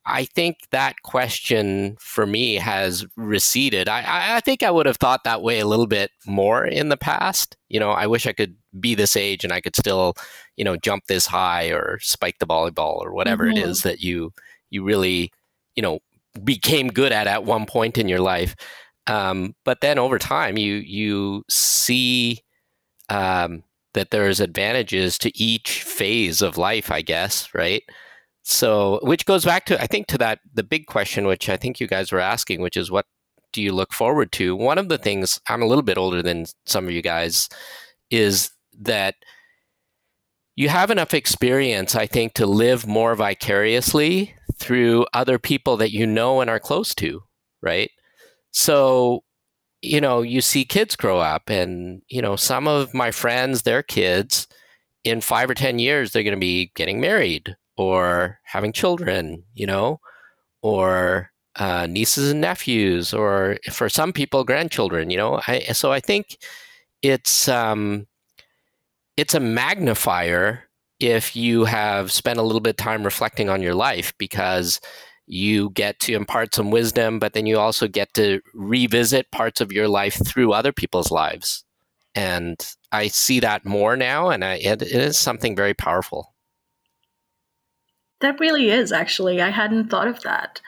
I 0.06 0.26
think 0.26 0.58
that 0.72 1.04
question 1.04 1.96
for 2.00 2.26
me 2.26 2.56
has 2.56 3.06
receded. 3.16 3.88
I, 3.88 4.36
I 4.36 4.40
think 4.40 4.64
I 4.64 4.72
would 4.72 4.88
have 4.88 4.98
thought 4.98 5.24
that 5.26 5.44
way 5.44 5.60
a 5.60 5.68
little 5.68 5.86
bit 5.86 6.10
more 6.26 6.66
in 6.66 6.90
the 6.90 6.98
past. 6.98 7.56
You 7.70 7.80
know, 7.80 7.92
I 7.92 8.08
wish 8.08 8.26
I 8.26 8.34
could 8.34 8.56
be 8.80 8.96
this 8.96 9.16
age 9.16 9.44
and 9.44 9.54
I 9.54 9.62
could 9.62 9.76
still, 9.76 10.16
you 10.58 10.64
know, 10.64 10.76
jump 10.76 11.06
this 11.06 11.28
high 11.28 11.68
or 11.68 12.00
spike 12.02 12.40
the 12.40 12.48
volleyball 12.48 12.98
or 12.98 13.14
whatever 13.14 13.46
mm-hmm. 13.46 13.58
it 13.58 13.64
is 13.64 13.84
that 13.84 14.02
you 14.02 14.34
you 14.72 14.84
really, 14.84 15.32
you 15.76 15.82
know, 15.82 16.00
became 16.44 16.88
good 16.88 17.12
at 17.12 17.28
at 17.28 17.44
one 17.44 17.66
point 17.66 17.98
in 17.98 18.08
your 18.08 18.20
life. 18.20 18.56
Um, 19.08 19.56
but 19.66 19.82
then 19.82 20.00
over 20.00 20.20
time, 20.20 20.58
you 20.58 20.76
you 20.76 21.44
see 21.50 22.40
um, 23.10 23.64
that 23.94 24.12
there's 24.12 24.40
advantages 24.40 25.18
to 25.20 25.38
each 25.38 25.84
phase 25.84 26.42
of 26.42 26.58
life, 26.58 26.92
I 26.92 27.02
guess, 27.02 27.50
right? 27.54 27.84
So, 28.44 29.00
which 29.04 29.26
goes 29.26 29.46
back 29.46 29.66
to, 29.66 29.80
I 29.80 29.88
think, 29.88 30.08
to 30.08 30.18
that, 30.20 30.40
the 30.54 30.64
big 30.64 30.88
question, 30.88 31.28
which 31.28 31.50
I 31.50 31.58
think 31.58 31.80
you 31.80 31.88
guys 31.88 32.12
were 32.12 32.20
asking, 32.20 32.62
which 32.62 32.78
is 32.78 32.90
what 32.90 33.06
do 33.54 33.62
you 33.62 33.74
look 33.74 33.94
forward 33.94 34.32
to? 34.34 34.56
One 34.56 34.78
of 34.78 34.90
the 34.90 34.98
things, 34.98 35.40
I'm 35.48 35.62
a 35.62 35.68
little 35.68 35.84
bit 35.84 35.98
older 35.98 36.24
than 36.24 36.46
some 36.66 36.86
of 36.86 36.92
you 36.92 37.02
guys, 37.02 37.50
is 38.10 38.52
that 38.80 39.16
you 40.56 40.70
have 40.70 40.90
enough 40.90 41.14
experience, 41.14 41.96
I 41.96 42.08
think, 42.08 42.34
to 42.36 42.46
live 42.46 42.88
more 42.88 43.16
vicariously 43.16 44.36
through 44.62 45.06
other 45.14 45.40
people 45.40 45.78
that 45.78 45.92
you 45.92 46.06
know 46.06 46.42
and 46.42 46.50
are 46.50 46.60
close 46.60 46.94
to, 46.96 47.24
right? 47.62 47.90
So, 48.52 49.24
you 49.82 50.00
know, 50.00 50.22
you 50.22 50.42
see 50.42 50.66
kids 50.66 50.96
grow 50.96 51.20
up, 51.20 51.50
and, 51.50 52.02
you 52.08 52.22
know, 52.22 52.36
some 52.36 52.68
of 52.68 52.94
my 52.94 53.12
friends, 53.12 53.64
their 53.64 53.82
kids, 53.82 54.48
in 55.04 55.22
five 55.22 55.50
or 55.50 55.56
10 55.56 55.80
years, 55.80 56.12
they're 56.12 56.24
going 56.24 56.36
to 56.36 56.40
be 56.40 56.72
getting 56.76 57.02
married 57.02 57.56
or 57.76 58.40
having 58.44 58.72
children, 58.72 59.44
you 59.56 59.66
know, 59.66 60.00
or 60.62 61.32
uh, 61.56 61.88
nieces 61.88 62.32
and 62.32 62.42
nephews, 62.42 63.14
or 63.14 63.58
for 63.72 63.90
some 63.90 64.14
people, 64.14 64.44
grandchildren. 64.44 65.10
You 65.10 65.18
know, 65.18 65.42
I, 65.48 65.60
so 65.74 65.92
I 65.92 66.00
think 66.00 66.38
it's 67.02 67.48
um, 67.48 68.08
it's 69.18 69.34
a 69.34 69.40
magnifier 69.40 70.70
if 71.02 71.36
you 71.36 71.66
have 71.66 72.12
spent 72.12 72.40
a 72.40 72.44
little 72.44 72.62
bit 72.62 72.72
of 72.72 72.78
time 72.78 73.04
reflecting 73.04 73.50
on 73.50 73.62
your 73.62 73.74
life 73.74 74.14
because 74.20 74.80
you 75.26 75.72
get 75.72 76.00
to 76.02 76.14
impart 76.14 76.54
some 76.54 76.70
wisdom, 76.70 77.18
but 77.18 77.34
then 77.34 77.48
you 77.48 77.58
also 77.58 77.88
get 77.88 78.14
to 78.14 78.40
revisit 78.54 79.32
parts 79.32 79.62
of 79.62 79.72
your 79.72 79.88
life 79.88 80.20
through 80.26 80.54
other 80.54 80.72
people's 80.72 81.10
lives. 81.10 81.64
And 82.14 82.60
I 82.92 83.08
see 83.08 83.40
that 83.40 83.66
more 83.66 83.98
now, 83.98 84.30
and 84.30 84.44
I, 84.44 84.56
it, 84.56 84.82
it 84.82 84.92
is 84.92 85.18
something 85.18 85.56
very 85.56 85.74
powerful. 85.74 86.36
That 88.20 88.40
really 88.40 88.70
is 88.70 88.92
actually. 88.92 89.42
I 89.42 89.50
hadn't 89.50 89.90
thought 89.90 90.08
of 90.08 90.22
that. 90.22 90.62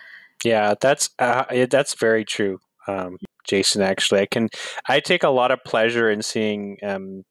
Yeah, 0.44 0.74
that's 0.80 1.10
uh, 1.20 1.68
that's 1.70 1.94
very 1.96 2.26
true, 2.26 2.60
um, 2.88 3.18
Jason. 3.46 3.82
Actually, 3.82 4.22
I 4.22 4.26
can 4.26 4.50
I 4.88 5.00
take 5.00 5.24
a 5.24 5.30
lot 5.30 5.52
of 5.52 5.64
pleasure 5.64 6.10
in 6.10 6.22
seeing 6.22 6.78
um, 6.82 7.24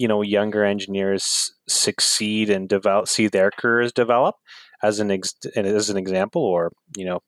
you 0.00 0.08
know 0.08 0.22
younger 0.22 0.64
engineers 0.64 1.52
succeed 1.68 2.50
and 2.50 2.68
develop, 2.68 3.08
see 3.08 3.28
their 3.28 3.50
careers 3.50 3.92
develop 3.92 4.36
as 4.82 4.98
an 4.98 5.10
ex- 5.10 5.34
as 5.54 5.90
an 5.90 5.96
example, 5.96 6.42
or 6.42 6.72
you 6.96 7.04
know 7.04 7.20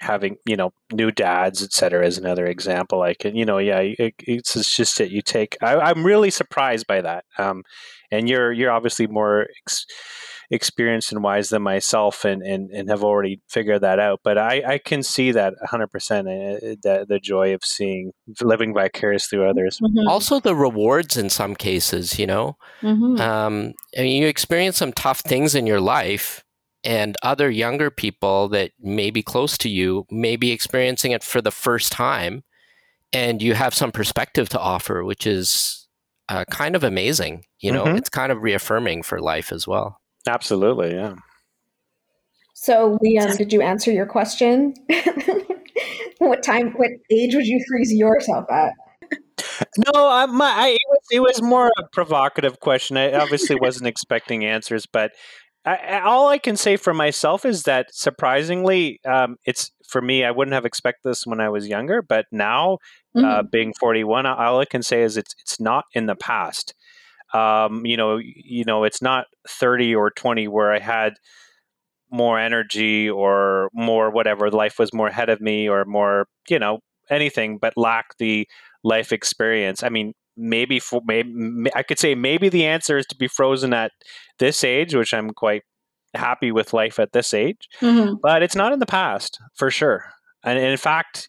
having 0.00 0.36
you 0.46 0.56
know 0.56 0.70
new 0.92 1.10
dads 1.10 1.62
etc 1.62 2.06
as 2.06 2.18
another 2.18 2.46
example 2.46 3.02
i 3.02 3.14
can 3.14 3.34
you 3.34 3.44
know 3.44 3.58
yeah 3.58 3.80
it, 3.80 4.14
it's, 4.20 4.54
it's 4.54 4.76
just 4.76 4.96
that 4.98 5.10
you 5.10 5.20
take 5.20 5.56
I, 5.60 5.90
am 5.90 6.06
really 6.06 6.30
surprised 6.30 6.86
by 6.86 7.00
that 7.00 7.24
um, 7.36 7.64
and 8.12 8.28
you're 8.28 8.52
you're 8.52 8.70
obviously 8.70 9.08
more 9.08 9.48
ex- 9.66 9.86
experienced 10.50 11.12
and 11.12 11.22
wise 11.22 11.50
than 11.50 11.62
myself 11.62 12.24
and, 12.24 12.42
and, 12.42 12.70
and 12.70 12.88
have 12.88 13.04
already 13.04 13.40
figured 13.48 13.82
that 13.82 13.98
out. 13.98 14.20
But 14.24 14.38
I, 14.38 14.62
I 14.66 14.78
can 14.78 15.02
see 15.02 15.32
that 15.32 15.54
100% 15.70 15.84
uh, 15.84 16.76
the, 16.82 17.06
the 17.08 17.18
joy 17.18 17.54
of 17.54 17.64
seeing 17.64 18.12
living 18.40 18.72
vicarious 18.72 19.26
through 19.26 19.48
others. 19.48 19.78
Mm-hmm. 19.82 20.08
Also, 20.08 20.40
the 20.40 20.54
rewards 20.54 21.16
in 21.16 21.28
some 21.28 21.54
cases, 21.54 22.18
you 22.18 22.26
know. 22.26 22.56
Mm-hmm. 22.82 23.20
Um, 23.20 23.74
I 23.96 24.02
mean, 24.02 24.22
you 24.22 24.28
experience 24.28 24.78
some 24.78 24.92
tough 24.92 25.20
things 25.20 25.54
in 25.54 25.66
your 25.66 25.80
life. 25.80 26.44
And 26.84 27.16
other 27.24 27.50
younger 27.50 27.90
people 27.90 28.48
that 28.50 28.70
may 28.80 29.10
be 29.10 29.22
close 29.22 29.58
to 29.58 29.68
you 29.68 30.06
may 30.12 30.36
be 30.36 30.52
experiencing 30.52 31.10
it 31.10 31.24
for 31.24 31.42
the 31.42 31.50
first 31.50 31.90
time, 31.90 32.44
and 33.12 33.42
you 33.42 33.54
have 33.54 33.74
some 33.74 33.90
perspective 33.90 34.48
to 34.50 34.60
offer, 34.60 35.02
which 35.02 35.26
is 35.26 35.88
uh, 36.28 36.44
kind 36.50 36.76
of 36.76 36.84
amazing. 36.84 37.44
You 37.58 37.72
know, 37.72 37.84
mm-hmm. 37.84 37.96
it's 37.96 38.08
kind 38.08 38.30
of 38.30 38.44
reaffirming 38.44 39.02
for 39.02 39.20
life 39.20 39.50
as 39.50 39.66
well. 39.66 40.00
Absolutely, 40.26 40.94
yeah. 40.94 41.14
So, 42.54 42.98
Liam, 43.04 43.36
did 43.38 43.52
you 43.52 43.62
answer 43.62 43.92
your 43.92 44.06
question? 44.06 44.74
what 46.18 46.42
time, 46.42 46.72
what 46.72 46.90
age 47.10 47.34
would 47.34 47.46
you 47.46 47.64
freeze 47.68 47.92
yourself 47.92 48.50
at? 48.50 48.72
No, 49.94 50.08
I, 50.08 50.26
my, 50.26 50.46
I, 50.46 50.68
it, 50.70 50.78
was, 50.88 51.00
it 51.12 51.20
was 51.20 51.42
more 51.42 51.70
a 51.78 51.84
provocative 51.92 52.60
question. 52.60 52.96
I 52.96 53.12
obviously 53.12 53.56
wasn't 53.60 53.86
expecting 53.86 54.44
answers, 54.44 54.86
but 54.86 55.12
I, 55.64 56.00
all 56.00 56.28
I 56.28 56.38
can 56.38 56.56
say 56.56 56.76
for 56.76 56.94
myself 56.94 57.44
is 57.44 57.64
that 57.64 57.94
surprisingly, 57.94 59.00
um, 59.04 59.36
it's 59.44 59.70
for 59.86 60.00
me. 60.00 60.24
I 60.24 60.30
wouldn't 60.30 60.54
have 60.54 60.64
expected 60.64 61.10
this 61.10 61.26
when 61.26 61.40
I 61.40 61.48
was 61.48 61.68
younger, 61.68 62.00
but 62.02 62.26
now, 62.32 62.78
uh, 63.14 63.18
mm-hmm. 63.18 63.24
uh, 63.24 63.42
being 63.42 63.74
forty-one, 63.78 64.24
all 64.24 64.60
I 64.60 64.64
can 64.64 64.82
say 64.82 65.02
is 65.02 65.16
it's 65.16 65.34
it's 65.40 65.60
not 65.60 65.84
in 65.92 66.06
the 66.06 66.14
past. 66.14 66.74
Um, 67.34 67.84
you 67.84 67.96
know, 67.96 68.16
you 68.18 68.64
know, 68.64 68.84
it's 68.84 69.02
not 69.02 69.26
thirty 69.48 69.94
or 69.94 70.10
twenty 70.10 70.48
where 70.48 70.72
I 70.72 70.78
had 70.78 71.14
more 72.10 72.38
energy 72.38 73.08
or 73.08 73.68
more 73.74 74.10
whatever. 74.10 74.50
Life 74.50 74.78
was 74.78 74.94
more 74.94 75.08
ahead 75.08 75.28
of 75.28 75.40
me, 75.40 75.68
or 75.68 75.84
more, 75.84 76.26
you 76.48 76.58
know, 76.58 76.80
anything, 77.10 77.58
but 77.58 77.76
lack 77.76 78.16
the 78.18 78.48
life 78.82 79.12
experience. 79.12 79.82
I 79.82 79.88
mean, 79.88 80.14
maybe 80.36 80.78
for 80.78 81.02
maybe 81.04 81.70
I 81.74 81.82
could 81.82 81.98
say 81.98 82.14
maybe 82.14 82.48
the 82.48 82.66
answer 82.66 82.98
is 82.98 83.06
to 83.06 83.16
be 83.16 83.28
frozen 83.28 83.74
at 83.74 83.92
this 84.38 84.64
age, 84.64 84.94
which 84.94 85.12
I'm 85.12 85.30
quite 85.30 85.62
happy 86.14 86.52
with 86.52 86.72
life 86.72 86.98
at 86.98 87.12
this 87.12 87.34
age. 87.34 87.68
Mm-hmm. 87.80 88.14
But 88.22 88.42
it's 88.42 88.56
not 88.56 88.72
in 88.72 88.78
the 88.78 88.86
past 88.86 89.38
for 89.54 89.70
sure. 89.70 90.04
And 90.44 90.58
in 90.58 90.76
fact, 90.76 91.28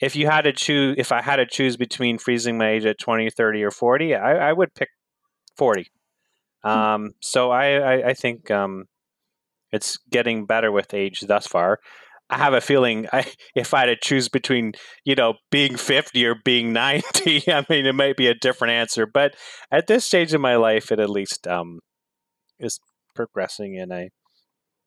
if 0.00 0.14
you 0.14 0.26
had 0.26 0.42
to 0.42 0.52
choose, 0.52 0.96
if 0.98 1.12
I 1.12 1.22
had 1.22 1.36
to 1.36 1.46
choose 1.46 1.76
between 1.76 2.18
freezing 2.18 2.58
my 2.58 2.70
age 2.70 2.84
at 2.84 2.98
20, 2.98 3.30
30, 3.30 3.62
or 3.62 3.70
40, 3.70 4.14
I, 4.14 4.50
I 4.50 4.52
would 4.52 4.74
pick 4.74 4.88
40. 5.58 5.86
Hmm. 6.62 6.68
Um, 6.68 7.10
so 7.20 7.50
I, 7.50 7.74
I, 7.74 8.08
I 8.10 8.14
think 8.14 8.50
um, 8.50 8.84
it's 9.72 9.98
getting 10.10 10.46
better 10.46 10.72
with 10.72 10.94
age 10.94 11.20
thus 11.20 11.46
far. 11.46 11.78
I 12.30 12.36
have 12.38 12.52
a 12.52 12.60
feeling 12.60 13.06
I, 13.12 13.26
if 13.54 13.74
I 13.74 13.80
had 13.80 13.86
to 13.86 13.96
choose 13.96 14.28
between, 14.28 14.72
you 15.04 15.14
know, 15.14 15.34
being 15.50 15.76
50 15.76 16.24
or 16.26 16.36
being 16.44 16.72
90, 16.72 17.52
I 17.52 17.64
mean, 17.68 17.86
it 17.86 17.94
might 17.94 18.16
be 18.16 18.28
a 18.28 18.34
different 18.34 18.72
answer. 18.72 19.06
But 19.06 19.34
at 19.70 19.86
this 19.86 20.04
stage 20.04 20.32
of 20.32 20.40
my 20.40 20.56
life, 20.56 20.90
it 20.92 21.00
at 21.00 21.10
least 21.10 21.46
um, 21.46 21.80
is 22.58 22.80
progressing 23.14 23.74
in 23.74 23.92
a 23.92 24.08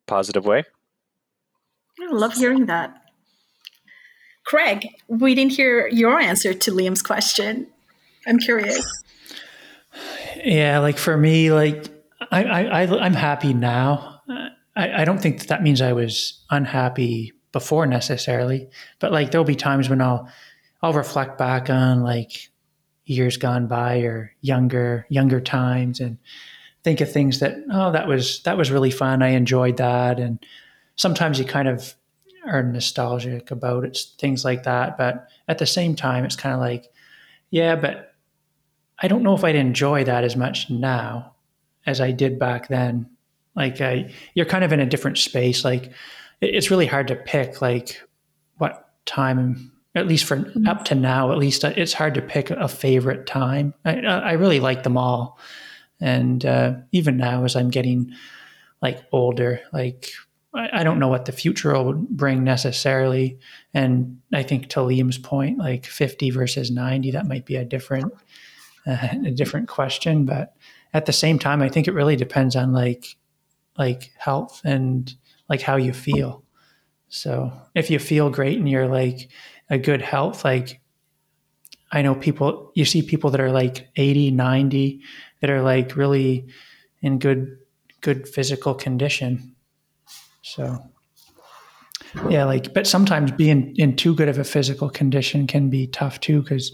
positive 0.07 0.45
way. 0.45 0.63
I 2.01 2.11
love 2.11 2.33
hearing 2.33 2.65
that. 2.67 2.95
Craig, 4.45 4.87
we 5.07 5.35
didn't 5.35 5.53
hear 5.53 5.87
your 5.87 6.19
answer 6.19 6.53
to 6.53 6.71
Liam's 6.71 7.01
question. 7.01 7.67
I'm 8.27 8.39
curious. 8.39 8.85
Yeah, 10.43 10.79
like 10.79 10.97
for 10.97 11.17
me, 11.17 11.51
like 11.51 11.87
I, 12.31 12.43
I, 12.43 12.81
I 12.83 13.05
am 13.05 13.13
happy 13.13 13.53
now 13.53 14.11
I, 14.75 15.01
I 15.01 15.05
don't 15.05 15.21
think 15.21 15.39
that, 15.39 15.47
that 15.49 15.63
means 15.63 15.81
I 15.81 15.93
was 15.93 16.39
unhappy 16.49 17.33
before 17.51 17.85
necessarily, 17.85 18.69
but 18.99 19.11
like 19.11 19.31
there'll 19.31 19.45
be 19.45 19.55
times 19.55 19.89
when 19.89 20.01
I'll 20.01 20.29
I'll 20.81 20.93
reflect 20.93 21.37
back 21.37 21.69
on 21.69 22.01
like 22.01 22.49
years 23.05 23.37
gone 23.37 23.67
by 23.67 23.99
or 23.99 24.33
younger 24.41 25.05
younger 25.09 25.41
times 25.41 25.99
and 25.99 26.17
think 26.83 27.01
of 27.01 27.11
things 27.11 27.39
that 27.39 27.57
oh 27.71 27.91
that 27.91 28.07
was 28.07 28.41
that 28.43 28.57
was 28.57 28.71
really 28.71 28.91
fun. 28.91 29.21
I 29.21 29.29
enjoyed 29.29 29.77
that, 29.77 30.19
and 30.19 30.43
sometimes 30.95 31.39
you 31.39 31.45
kind 31.45 31.67
of 31.67 31.93
are 32.45 32.63
nostalgic 32.63 33.51
about 33.51 33.83
it, 33.83 33.99
things 34.17 34.43
like 34.45 34.63
that. 34.63 34.97
But 34.97 35.27
at 35.47 35.57
the 35.57 35.65
same 35.65 35.95
time, 35.95 36.25
it's 36.25 36.35
kind 36.35 36.55
of 36.55 36.61
like, 36.61 36.91
yeah, 37.51 37.75
but 37.75 38.10
I 39.01 39.07
don't 39.07 39.23
know 39.23 39.35
if 39.35 39.43
I'd 39.43 39.55
enjoy 39.55 40.03
that 40.03 40.23
as 40.23 40.35
much 40.35 40.69
now 40.69 41.33
as 41.85 41.99
I 41.99 42.11
did 42.11 42.37
back 42.37 42.67
then. 42.67 43.09
Like 43.55 43.81
uh, 43.81 44.03
you're 44.33 44.45
kind 44.45 44.63
of 44.63 44.71
in 44.71 44.79
a 44.79 44.85
different 44.85 45.17
space. 45.17 45.65
Like 45.65 45.91
it's 46.39 46.71
really 46.71 46.85
hard 46.85 47.07
to 47.09 47.15
pick 47.15 47.61
like 47.61 48.01
what 48.57 48.89
time, 49.05 49.71
at 49.95 50.07
least 50.07 50.25
for 50.25 50.37
mm-hmm. 50.37 50.67
up 50.67 50.85
to 50.85 50.95
now, 50.95 51.31
at 51.31 51.37
least 51.37 51.65
uh, 51.65 51.73
it's 51.75 51.93
hard 51.93 52.13
to 52.15 52.21
pick 52.21 52.49
a 52.49 52.67
favorite 52.67 53.25
time. 53.25 53.73
I, 53.85 53.99
I 53.99 54.31
really 54.33 54.59
like 54.59 54.83
them 54.83 54.97
all. 54.97 55.39
And 55.99 56.45
uh, 56.45 56.75
even 56.91 57.17
now, 57.17 57.43
as 57.43 57.55
I'm 57.55 57.69
getting 57.69 58.13
like 58.81 59.03
older, 59.11 59.61
like 59.73 60.09
I, 60.53 60.81
I 60.81 60.83
don't 60.83 60.99
know 60.99 61.07
what 61.07 61.25
the 61.25 61.31
future 61.31 61.73
will 61.73 61.93
bring 61.93 62.43
necessarily. 62.43 63.39
And 63.73 64.19
I 64.33 64.43
think 64.43 64.69
to 64.69 64.79
Liam's 64.79 65.17
point, 65.17 65.57
like 65.57 65.85
50 65.85 66.31
versus 66.31 66.71
90, 66.71 67.11
that 67.11 67.27
might 67.27 67.45
be 67.45 67.55
a 67.55 67.65
different, 67.65 68.13
a 69.25 69.31
different 69.31 69.67
question. 69.67 70.25
But 70.25 70.55
at 70.93 71.05
the 71.05 71.13
same 71.13 71.39
time, 71.39 71.61
I 71.61 71.69
think 71.69 71.87
it 71.87 71.93
really 71.93 72.15
depends 72.15 72.55
on 72.55 72.73
like 72.73 73.15
like 73.77 74.11
health 74.17 74.61
and 74.63 75.13
like 75.49 75.61
how 75.61 75.75
you 75.77 75.93
feel. 75.93 76.43
So 77.09 77.51
if 77.75 77.89
you 77.89 77.99
feel 77.99 78.29
great 78.29 78.57
and 78.57 78.69
you're 78.69 78.87
like 78.87 79.29
a 79.69 79.77
good 79.77 80.01
health, 80.01 80.45
like 80.45 80.81
I 81.91 82.01
know 82.01 82.15
people, 82.15 82.71
you 82.73 82.85
see 82.85 83.01
people 83.01 83.31
that 83.31 83.41
are 83.41 83.51
like 83.51 83.89
80, 83.95 84.31
90 84.31 85.01
that 85.41 85.49
are 85.49 85.61
like 85.61 85.95
really 85.97 86.47
in 87.01 87.19
good, 87.19 87.57
good 87.99 88.27
physical 88.27 88.73
condition. 88.73 89.55
So 90.41 90.79
yeah, 92.29 92.45
like, 92.45 92.73
but 92.73 92.87
sometimes 92.87 93.31
being 93.31 93.75
in 93.75 93.95
too 93.95 94.15
good 94.15 94.29
of 94.29 94.37
a 94.37 94.43
physical 94.43 94.89
condition 94.89 95.47
can 95.47 95.69
be 95.69 95.87
tough 95.87 96.19
too. 96.19 96.43
Cause 96.43 96.71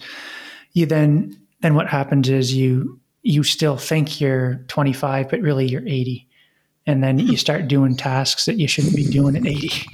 you 0.74 0.86
then, 0.86 1.36
then 1.62 1.76
what 1.76 1.88
happens 1.88 2.30
is 2.30 2.54
you, 2.54 3.00
you 3.24 3.44
still 3.44 3.78
think 3.78 4.22
you're 4.22 4.64
25, 4.68 5.30
but 5.30 5.42
really 5.42 5.68
you're 5.68 5.86
80 5.86 6.28
and 6.88 7.04
then 7.04 7.20
you 7.20 7.38
start 7.38 7.68
doing 7.68 7.96
tasks 7.96 8.46
that 8.46 8.58
you 8.58 8.68
shouldn't 8.68 8.96
be 8.96 9.06
doing 9.06 9.36
at 9.36 9.46
80 9.46 9.86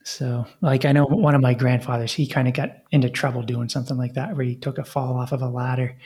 so 0.03 0.45
like 0.61 0.85
i 0.85 0.91
know 0.93 1.05
one 1.05 1.35
of 1.35 1.41
my 1.41 1.53
grandfathers 1.53 2.13
he 2.13 2.27
kind 2.27 2.47
of 2.47 2.53
got 2.53 2.77
into 2.91 3.09
trouble 3.09 3.41
doing 3.41 3.67
something 3.67 3.97
like 3.97 4.13
that 4.13 4.35
where 4.35 4.45
he 4.45 4.55
took 4.55 4.77
a 4.77 4.85
fall 4.85 5.17
off 5.17 5.33
of 5.33 5.41
a 5.41 5.49
ladder 5.49 5.97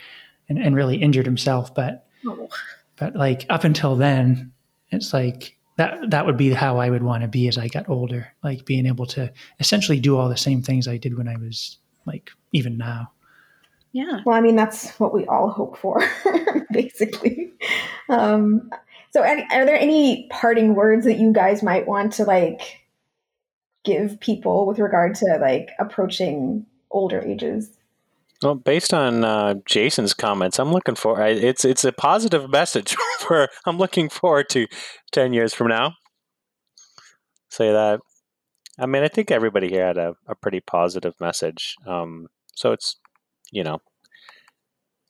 and, 0.48 0.58
and 0.58 0.74
really 0.74 0.96
injured 0.96 1.26
himself 1.26 1.72
but 1.74 2.06
oh. 2.26 2.48
but 2.96 3.14
like 3.14 3.46
up 3.50 3.62
until 3.62 3.94
then 3.94 4.50
it's 4.90 5.12
like 5.12 5.56
that 5.76 6.10
that 6.10 6.26
would 6.26 6.36
be 6.36 6.50
how 6.50 6.78
i 6.78 6.90
would 6.90 7.02
want 7.02 7.22
to 7.22 7.28
be 7.28 7.46
as 7.46 7.58
i 7.58 7.68
got 7.68 7.88
older 7.88 8.32
like 8.42 8.64
being 8.64 8.86
able 8.86 9.06
to 9.06 9.30
essentially 9.60 10.00
do 10.00 10.16
all 10.16 10.28
the 10.28 10.36
same 10.36 10.62
things 10.62 10.88
i 10.88 10.96
did 10.96 11.16
when 11.16 11.28
i 11.28 11.36
was 11.36 11.78
like 12.06 12.30
even 12.52 12.76
now 12.76 13.10
yeah. 13.92 14.20
Well, 14.24 14.36
I 14.36 14.40
mean, 14.40 14.56
that's 14.56 14.98
what 14.98 15.12
we 15.12 15.26
all 15.26 15.50
hope 15.50 15.76
for, 15.76 16.02
basically. 16.72 17.52
Um, 18.08 18.70
so, 19.12 19.22
any, 19.22 19.46
are 19.52 19.66
there 19.66 19.78
any 19.78 20.28
parting 20.30 20.74
words 20.74 21.04
that 21.04 21.18
you 21.18 21.32
guys 21.32 21.62
might 21.62 21.86
want 21.86 22.14
to 22.14 22.24
like 22.24 22.80
give 23.84 24.18
people 24.20 24.66
with 24.66 24.78
regard 24.78 25.14
to 25.16 25.38
like 25.40 25.70
approaching 25.78 26.64
older 26.90 27.20
ages? 27.20 27.70
Well, 28.42 28.54
based 28.54 28.94
on 28.94 29.24
uh, 29.24 29.54
Jason's 29.66 30.14
comments, 30.14 30.58
I'm 30.58 30.72
looking 30.72 30.94
for 30.94 31.20
it's 31.20 31.64
it's 31.64 31.84
a 31.84 31.92
positive 31.92 32.50
message 32.50 32.96
for. 33.18 33.48
I'm 33.66 33.76
looking 33.76 34.08
forward 34.08 34.48
to 34.50 34.66
ten 35.12 35.34
years 35.34 35.52
from 35.52 35.68
now. 35.68 35.96
Say 37.50 37.70
that. 37.70 38.00
I 38.78 38.86
mean, 38.86 39.02
I 39.02 39.08
think 39.08 39.30
everybody 39.30 39.68
here 39.68 39.86
had 39.86 39.98
a, 39.98 40.14
a 40.26 40.34
pretty 40.34 40.60
positive 40.60 41.14
message. 41.20 41.76
Um, 41.86 42.28
so 42.54 42.72
it's 42.72 42.96
you 43.52 43.62
know, 43.62 43.78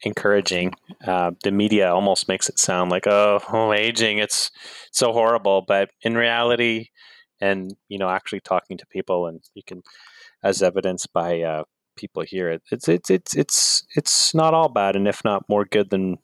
encouraging. 0.03 0.75
Uh, 1.07 1.31
the 1.44 1.53
media 1.53 1.90
almost 1.90 2.29
makes 2.29 2.51
it 2.51 2.59
sound 2.59 2.90
like, 2.90 3.07
oh, 3.07 3.40
oh, 3.53 3.72
aging, 3.72 4.18
it's 4.18 4.51
so 4.90 5.12
horrible. 5.12 5.64
But 5.66 5.88
in 6.03 6.14
reality, 6.14 6.88
and 7.40 7.75
you 7.88 7.98
know, 7.98 8.11
actually 8.11 8.40
talking 8.40 8.77
to 8.77 8.87
people, 8.87 9.27
and 9.27 9.40
you 9.55 9.62
can, 9.66 9.83
as 10.42 10.62
evidenced 10.62 11.12
by 11.14 11.40
uh, 11.40 11.64
people 11.96 12.22
here, 12.22 12.59
it's 12.70 12.88
it's 12.88 13.09
it's 13.09 13.35
it's 13.35 13.85
it's 13.96 14.35
not 14.35 14.53
all 14.53 14.68
bad, 14.68 14.96
and 14.96 15.09
if 15.09 15.25
not 15.25 15.48
more 15.48 15.64
good 15.64 15.90
than, 15.90 16.18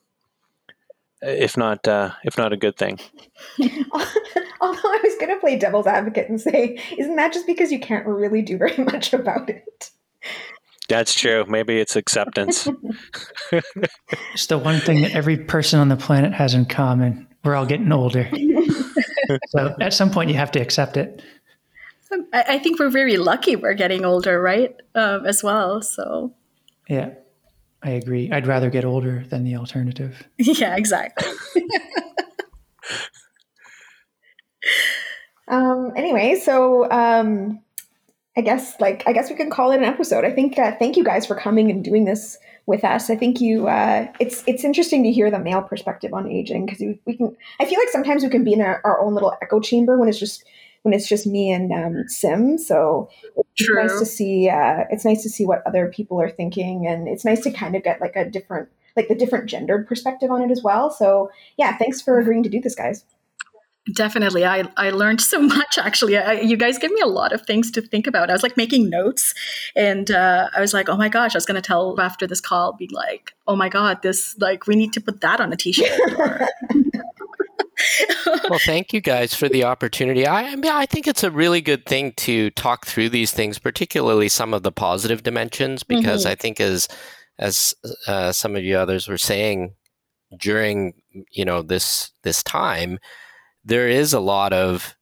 if 1.22 1.56
not 1.56 1.86
uh, 1.86 2.12
if 2.24 2.38
not 2.38 2.52
a 2.52 2.56
good 2.56 2.76
thing. 2.76 2.98
Although 4.60 4.78
I 4.92 5.00
was 5.02 5.14
going 5.20 5.32
to 5.32 5.40
play 5.40 5.56
devil's 5.56 5.86
advocate 5.86 6.28
and 6.28 6.40
say, 6.40 6.78
isn't 6.96 7.16
that 7.16 7.32
just 7.32 7.46
because 7.46 7.70
you 7.70 7.78
can't 7.78 8.06
really 8.06 8.42
do 8.42 8.58
very 8.58 8.76
much 8.84 9.12
about 9.12 9.48
it? 9.48 9.90
That's 10.88 11.14
true. 11.14 11.44
Maybe 11.46 11.78
it's 11.78 11.96
acceptance. 11.96 12.66
it's 13.52 14.46
the 14.46 14.58
one 14.58 14.80
thing 14.80 15.02
that 15.02 15.12
every 15.12 15.36
person 15.36 15.80
on 15.80 15.88
the 15.88 15.96
planet 15.96 16.32
has 16.32 16.54
in 16.54 16.64
common. 16.64 17.28
We're 17.44 17.54
all 17.54 17.66
getting 17.66 17.92
older. 17.92 18.28
so 19.50 19.76
at 19.80 19.92
some 19.92 20.10
point, 20.10 20.30
you 20.30 20.36
have 20.36 20.50
to 20.52 20.60
accept 20.60 20.96
it. 20.96 21.22
I 22.32 22.58
think 22.58 22.78
we're 22.78 22.88
very 22.88 23.18
lucky 23.18 23.54
we're 23.54 23.74
getting 23.74 24.06
older, 24.06 24.40
right? 24.40 24.74
Um, 24.94 25.26
as 25.26 25.42
well. 25.42 25.82
So, 25.82 26.32
yeah, 26.88 27.10
I 27.82 27.90
agree. 27.90 28.30
I'd 28.30 28.46
rather 28.46 28.70
get 28.70 28.84
older 28.84 29.24
than 29.28 29.44
the 29.44 29.56
alternative. 29.56 30.26
Yeah, 30.38 30.76
exactly. 30.76 31.30
um, 35.48 35.92
anyway, 35.96 36.40
so 36.42 36.90
um, 36.90 37.60
I 38.36 38.40
guess 38.40 38.80
like 38.80 39.02
I 39.06 39.12
guess 39.12 39.30
we 39.30 39.36
can 39.36 39.50
call 39.50 39.72
it 39.72 39.78
an 39.78 39.84
episode. 39.84 40.24
I 40.24 40.32
think 40.32 40.58
uh, 40.58 40.72
thank 40.78 40.96
you 40.96 41.04
guys 41.04 41.26
for 41.26 41.34
coming 41.34 41.70
and 41.70 41.84
doing 41.84 42.04
this 42.04 42.38
with 42.66 42.84
us. 42.84 43.10
I 43.10 43.16
think 43.16 43.40
you 43.40 43.66
uh, 43.66 44.06
it's 44.20 44.44
it's 44.46 44.62
interesting 44.62 45.02
to 45.02 45.10
hear 45.10 45.30
the 45.30 45.38
male 45.38 45.62
perspective 45.62 46.12
on 46.12 46.30
aging 46.30 46.66
because 46.66 46.80
we 47.04 47.16
can. 47.16 47.36
I 47.60 47.64
feel 47.64 47.78
like 47.78 47.88
sometimes 47.88 48.22
we 48.22 48.28
can 48.28 48.44
be 48.44 48.52
in 48.52 48.60
our, 48.60 48.80
our, 48.84 49.00
own 49.00 49.14
little 49.14 49.34
echo 49.42 49.58
chamber 49.58 49.98
when 49.98 50.08
it's 50.08 50.18
just 50.18 50.44
when 50.88 50.98
it's 50.98 51.08
just 51.08 51.26
me 51.26 51.52
and 51.52 51.70
um, 51.70 52.08
Sim. 52.08 52.56
So 52.56 53.10
it's 53.36 53.66
True. 53.66 53.82
nice 53.82 53.98
to 53.98 54.06
see. 54.06 54.48
Uh, 54.48 54.84
it's 54.90 55.04
nice 55.04 55.22
to 55.22 55.28
see 55.28 55.44
what 55.44 55.62
other 55.66 55.88
people 55.94 56.20
are 56.20 56.30
thinking, 56.30 56.86
and 56.86 57.06
it's 57.06 57.24
nice 57.24 57.42
to 57.42 57.50
kind 57.50 57.76
of 57.76 57.82
get 57.82 58.00
like 58.00 58.16
a 58.16 58.28
different 58.28 58.70
like 58.96 59.08
the 59.08 59.14
different 59.14 59.46
gendered 59.46 59.86
perspective 59.86 60.30
on 60.30 60.42
it 60.42 60.50
as 60.50 60.62
well. 60.62 60.90
So 60.90 61.30
yeah, 61.58 61.76
thanks 61.76 62.00
for 62.00 62.18
agreeing 62.18 62.42
to 62.44 62.48
do 62.48 62.60
this, 62.60 62.74
guys. 62.74 63.04
Definitely. 63.94 64.44
I, 64.44 64.64
I 64.76 64.90
learned 64.90 65.20
so 65.20 65.40
much 65.56 65.78
actually. 65.78 66.16
I, 66.16 66.40
you 66.40 66.56
guys 66.56 66.78
give 66.78 66.90
me 66.90 67.00
a 67.00 67.06
lot 67.06 67.32
of 67.32 67.42
things 67.42 67.70
to 67.72 67.82
think 67.82 68.06
about. 68.06 68.30
I 68.30 68.32
was 68.32 68.42
like 68.42 68.56
making 68.56 68.90
notes 68.90 69.34
and 69.76 70.10
uh, 70.10 70.48
I 70.54 70.60
was 70.60 70.74
like, 70.74 70.88
oh 70.88 70.96
my 70.96 71.08
gosh, 71.08 71.34
I 71.34 71.38
was 71.38 71.46
going 71.46 71.60
to 71.60 71.66
tell 71.66 71.98
after 72.00 72.26
this 72.26 72.40
call, 72.40 72.72
be 72.72 72.88
like, 72.92 73.32
oh 73.46 73.56
my 73.56 73.68
God, 73.68 74.02
this, 74.02 74.36
like, 74.38 74.66
we 74.66 74.74
need 74.74 74.92
to 74.94 75.00
put 75.00 75.20
that 75.20 75.40
on 75.40 75.52
a 75.52 75.56
t 75.56 75.72
shirt. 75.72 75.88
well, 78.48 78.58
thank 78.64 78.92
you 78.92 79.00
guys 79.00 79.34
for 79.34 79.48
the 79.48 79.64
opportunity. 79.64 80.26
I, 80.26 80.52
I, 80.52 80.56
mean, 80.56 80.72
I 80.72 80.86
think 80.86 81.06
it's 81.06 81.22
a 81.22 81.30
really 81.30 81.60
good 81.60 81.86
thing 81.86 82.12
to 82.18 82.50
talk 82.50 82.86
through 82.86 83.10
these 83.10 83.32
things, 83.32 83.58
particularly 83.58 84.28
some 84.28 84.54
of 84.54 84.62
the 84.62 84.72
positive 84.72 85.22
dimensions, 85.22 85.82
because 85.82 86.22
mm-hmm. 86.22 86.32
I 86.32 86.34
think 86.34 86.60
as 86.60 86.88
as 87.38 87.74
uh, 88.06 88.32
some 88.32 88.56
of 88.56 88.64
you 88.64 88.76
others 88.76 89.06
were 89.06 89.18
saying 89.18 89.74
during 90.38 90.94
you 91.30 91.44
know 91.44 91.62
this 91.62 92.10
this 92.22 92.42
time, 92.42 92.98
there 93.64 93.88
is 93.88 94.12
a 94.12 94.20
lot 94.20 94.52
of 94.52 94.96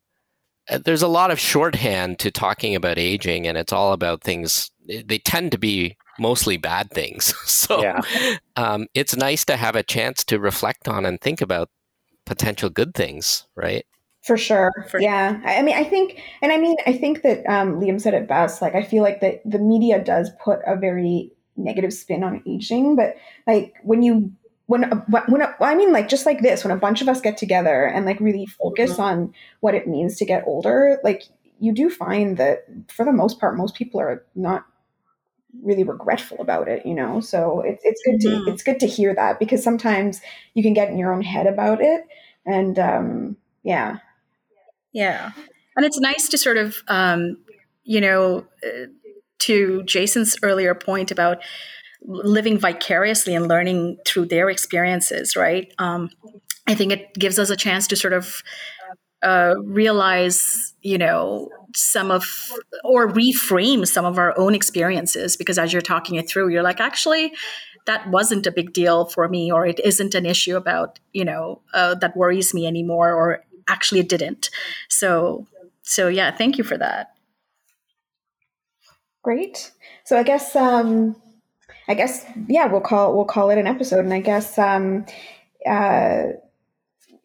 uh, 0.69 0.79
there's 0.79 1.03
a 1.03 1.09
lot 1.09 1.31
of 1.31 1.41
shorthand 1.41 2.19
to 2.21 2.31
talking 2.31 2.75
about 2.75 2.99
aging, 2.99 3.47
and 3.47 3.57
it's 3.57 3.73
all 3.73 3.93
about 3.93 4.23
things. 4.23 4.71
They 4.87 5.19
tend 5.19 5.53
to 5.53 5.59
be 5.59 5.97
mostly 6.19 6.57
bad 6.57 6.91
things. 6.91 7.35
So 7.67 7.83
yeah. 7.83 8.01
um, 8.55 8.87
it's 8.95 9.17
nice 9.17 9.45
to 9.47 9.57
have 9.57 9.75
a 9.75 9.83
chance 9.83 10.23
to 10.27 10.39
reflect 10.39 10.87
on 10.87 11.05
and 11.05 11.21
think 11.21 11.41
about 11.41 11.69
potential 12.27 12.69
good 12.69 12.95
things, 12.95 13.47
right? 13.55 13.87
For 14.23 14.37
sure. 14.37 14.73
For 14.91 15.01
yeah. 15.01 15.41
I 15.45 15.62
mean, 15.62 15.77
I 15.77 15.85
think, 15.85 16.21
and 16.43 16.53
I 16.53 16.59
mean, 16.59 16.77
I 16.85 16.93
think 16.93 17.23
that 17.23 17.47
um, 17.47 17.81
Liam 17.81 18.01
said 18.01 18.12
it 18.12 18.29
best. 18.29 18.61
Like, 18.61 18.75
I 18.75 18.83
feel 18.83 19.03
like 19.03 19.21
that 19.21 19.41
the 19.45 19.61
media 19.61 20.03
does 20.03 20.31
put 20.43 20.59
a 20.67 20.77
very 20.77 21.31
negative 21.57 21.93
spin 21.93 22.25
on 22.25 22.43
aging, 22.47 22.97
but 22.97 23.15
like 23.47 23.75
when 23.85 24.03
you, 24.03 24.33
when, 24.67 24.83
when, 25.29 25.43
I 25.61 25.75
mean, 25.77 25.93
like 25.93 26.09
just 26.09 26.27
like 26.27 26.43
this, 26.43 26.65
when 26.65 26.73
a 26.73 26.77
bunch 26.77 27.01
of 27.01 27.09
us 27.09 27.21
get 27.21 27.37
together 27.37 27.85
and 27.85 28.05
like 28.05 28.19
really 28.19 28.47
focus 28.47 28.95
mm-hmm. 28.95 29.03
on 29.03 29.35
what 29.61 29.77
it 29.77 29.87
means 29.87 30.17
to 30.17 30.25
get 30.25 30.43
older, 30.45 30.99
like 31.05 31.23
you 31.61 31.73
do 31.73 31.89
find 31.89 32.37
that 32.37 32.65
for 32.89 33.05
the 33.05 33.12
most 33.12 33.39
part, 33.39 33.57
most 33.57 33.77
people 33.77 34.01
are 34.01 34.25
not 34.35 34.67
really 35.62 35.85
regretful 35.85 36.38
about 36.40 36.69
it, 36.69 36.85
you 36.87 36.95
know. 36.95 37.21
So 37.21 37.61
it's 37.61 37.83
it's 37.85 38.03
good 38.05 38.21
to 38.21 38.29
mm-hmm. 38.29 38.49
it's 38.49 38.62
good 38.62 38.81
to 38.81 38.87
hear 38.87 39.14
that 39.14 39.38
because 39.38 39.62
sometimes 39.62 40.21
you 40.55 40.62
can 40.62 40.75
get 40.75 40.88
in 40.88 40.99
your 40.99 41.12
own 41.12 41.23
head 41.23 41.47
about 41.47 41.81
it, 41.81 42.07
and 42.45 42.79
um, 42.79 43.37
yeah, 43.62 43.99
yeah, 44.92 45.33
and 45.77 45.85
it's 45.85 46.01
nice 46.01 46.29
to 46.29 46.38
sort 46.38 46.57
of 46.57 46.77
um, 46.88 47.38
you 47.85 48.01
know 48.01 48.47
uh, 48.64 48.87
to 49.40 49.83
Jason's 49.85 50.37
earlier 50.42 50.75
point 50.75 51.11
about 51.11 51.42
living 52.03 52.59
vicariously 52.59 53.35
and 53.35 53.49
learning 53.49 53.99
through 54.07 54.27
their 54.27 54.49
experiences, 54.49 55.37
right? 55.37 55.73
Um, 55.79 56.11
I 56.66 56.75
think 56.75 56.92
it 56.92 57.14
gives 57.14 57.38
us 57.38 57.51
a 57.51 57.57
chance 57.57 57.87
to 57.88 57.97
sort 57.97 58.12
of 58.12 58.42
uh, 59.22 59.55
realize, 59.64 60.74
you 60.83 60.98
know, 60.98 61.48
some 61.74 62.11
of 62.11 62.24
or 62.85 63.09
reframe 63.09 63.87
some 63.87 64.05
of 64.05 64.18
our 64.18 64.38
own 64.38 64.55
experiences 64.55 65.37
because 65.37 65.59
as 65.59 65.72
you're 65.72 65.83
talking 65.83 66.16
it 66.16 66.29
through, 66.29 66.48
you're 66.48 66.62
like, 66.62 66.81
actually, 66.81 67.33
that 67.87 68.09
wasn't 68.11 68.46
a 68.46 68.52
big 68.52 68.72
deal 68.72 69.07
for 69.07 69.29
me, 69.29 69.50
or 69.50 69.66
it 69.66 69.81
isn't 69.85 70.14
an 70.14 70.26
issue 70.26 70.57
about, 70.57 70.98
you 71.12 71.24
know, 71.24 71.62
uh, 71.72 71.94
that 71.94 72.16
worries 72.16 72.52
me 72.52 72.66
anymore, 72.66 73.12
or 73.12 73.44
actually 73.68 74.00
it 74.00 74.09
didn't. 74.09 74.50
So, 74.88 75.46
so 75.83 76.09
yeah, 76.09 76.31
thank 76.31 76.59
you 76.59 76.64
for 76.64 76.76
that. 76.79 77.12
Great. 79.22 79.72
So 80.05 80.16
I 80.16 80.22
guess, 80.22 80.55
um, 80.57 81.16
I 81.88 81.94
guess, 81.94 82.24
yeah, 82.48 82.66
we'll 82.66 82.81
call 82.81 83.14
we'll 83.14 83.24
call 83.24 83.50
it 83.50 83.59
an 83.59 83.66
episode, 83.66 84.05
and 84.05 84.14
I 84.14 84.20
guess. 84.20 84.59
Um, 84.59 85.07
uh, 85.68 86.22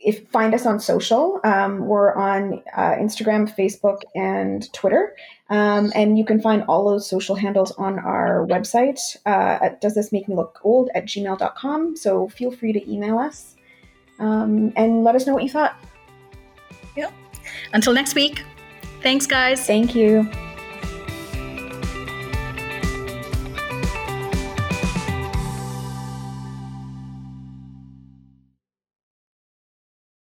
if 0.03 0.27
find 0.29 0.53
us 0.53 0.65
on 0.65 0.79
social, 0.79 1.39
um, 1.43 1.85
we're 1.85 2.13
on 2.15 2.61
uh, 2.75 2.95
Instagram, 2.95 3.53
Facebook, 3.55 4.01
and 4.15 4.71
Twitter. 4.73 5.15
Um, 5.49 5.91
and 5.93 6.17
you 6.17 6.25
can 6.25 6.41
find 6.41 6.63
all 6.67 6.89
those 6.89 7.07
social 7.07 7.35
handles 7.35 7.71
on 7.73 7.99
our 7.99 8.45
website 8.47 8.99
uh, 9.25 9.59
at 9.61 9.81
does 9.81 9.95
this 9.95 10.11
make 10.11 10.27
me 10.27 10.35
look 10.35 10.59
old 10.63 10.89
at 10.95 11.05
gmail.com. 11.05 11.97
So 11.97 12.29
feel 12.29 12.51
free 12.51 12.73
to 12.73 12.91
email 12.91 13.17
us 13.19 13.55
um, 14.19 14.71
and 14.75 15.03
let 15.03 15.15
us 15.15 15.27
know 15.27 15.33
what 15.33 15.43
you 15.43 15.49
thought. 15.49 15.75
Yep. 16.95 17.13
Until 17.73 17.93
next 17.93 18.15
week. 18.15 18.43
Thanks, 19.01 19.25
guys. 19.25 19.65
Thank 19.65 19.95
you. 19.95 20.29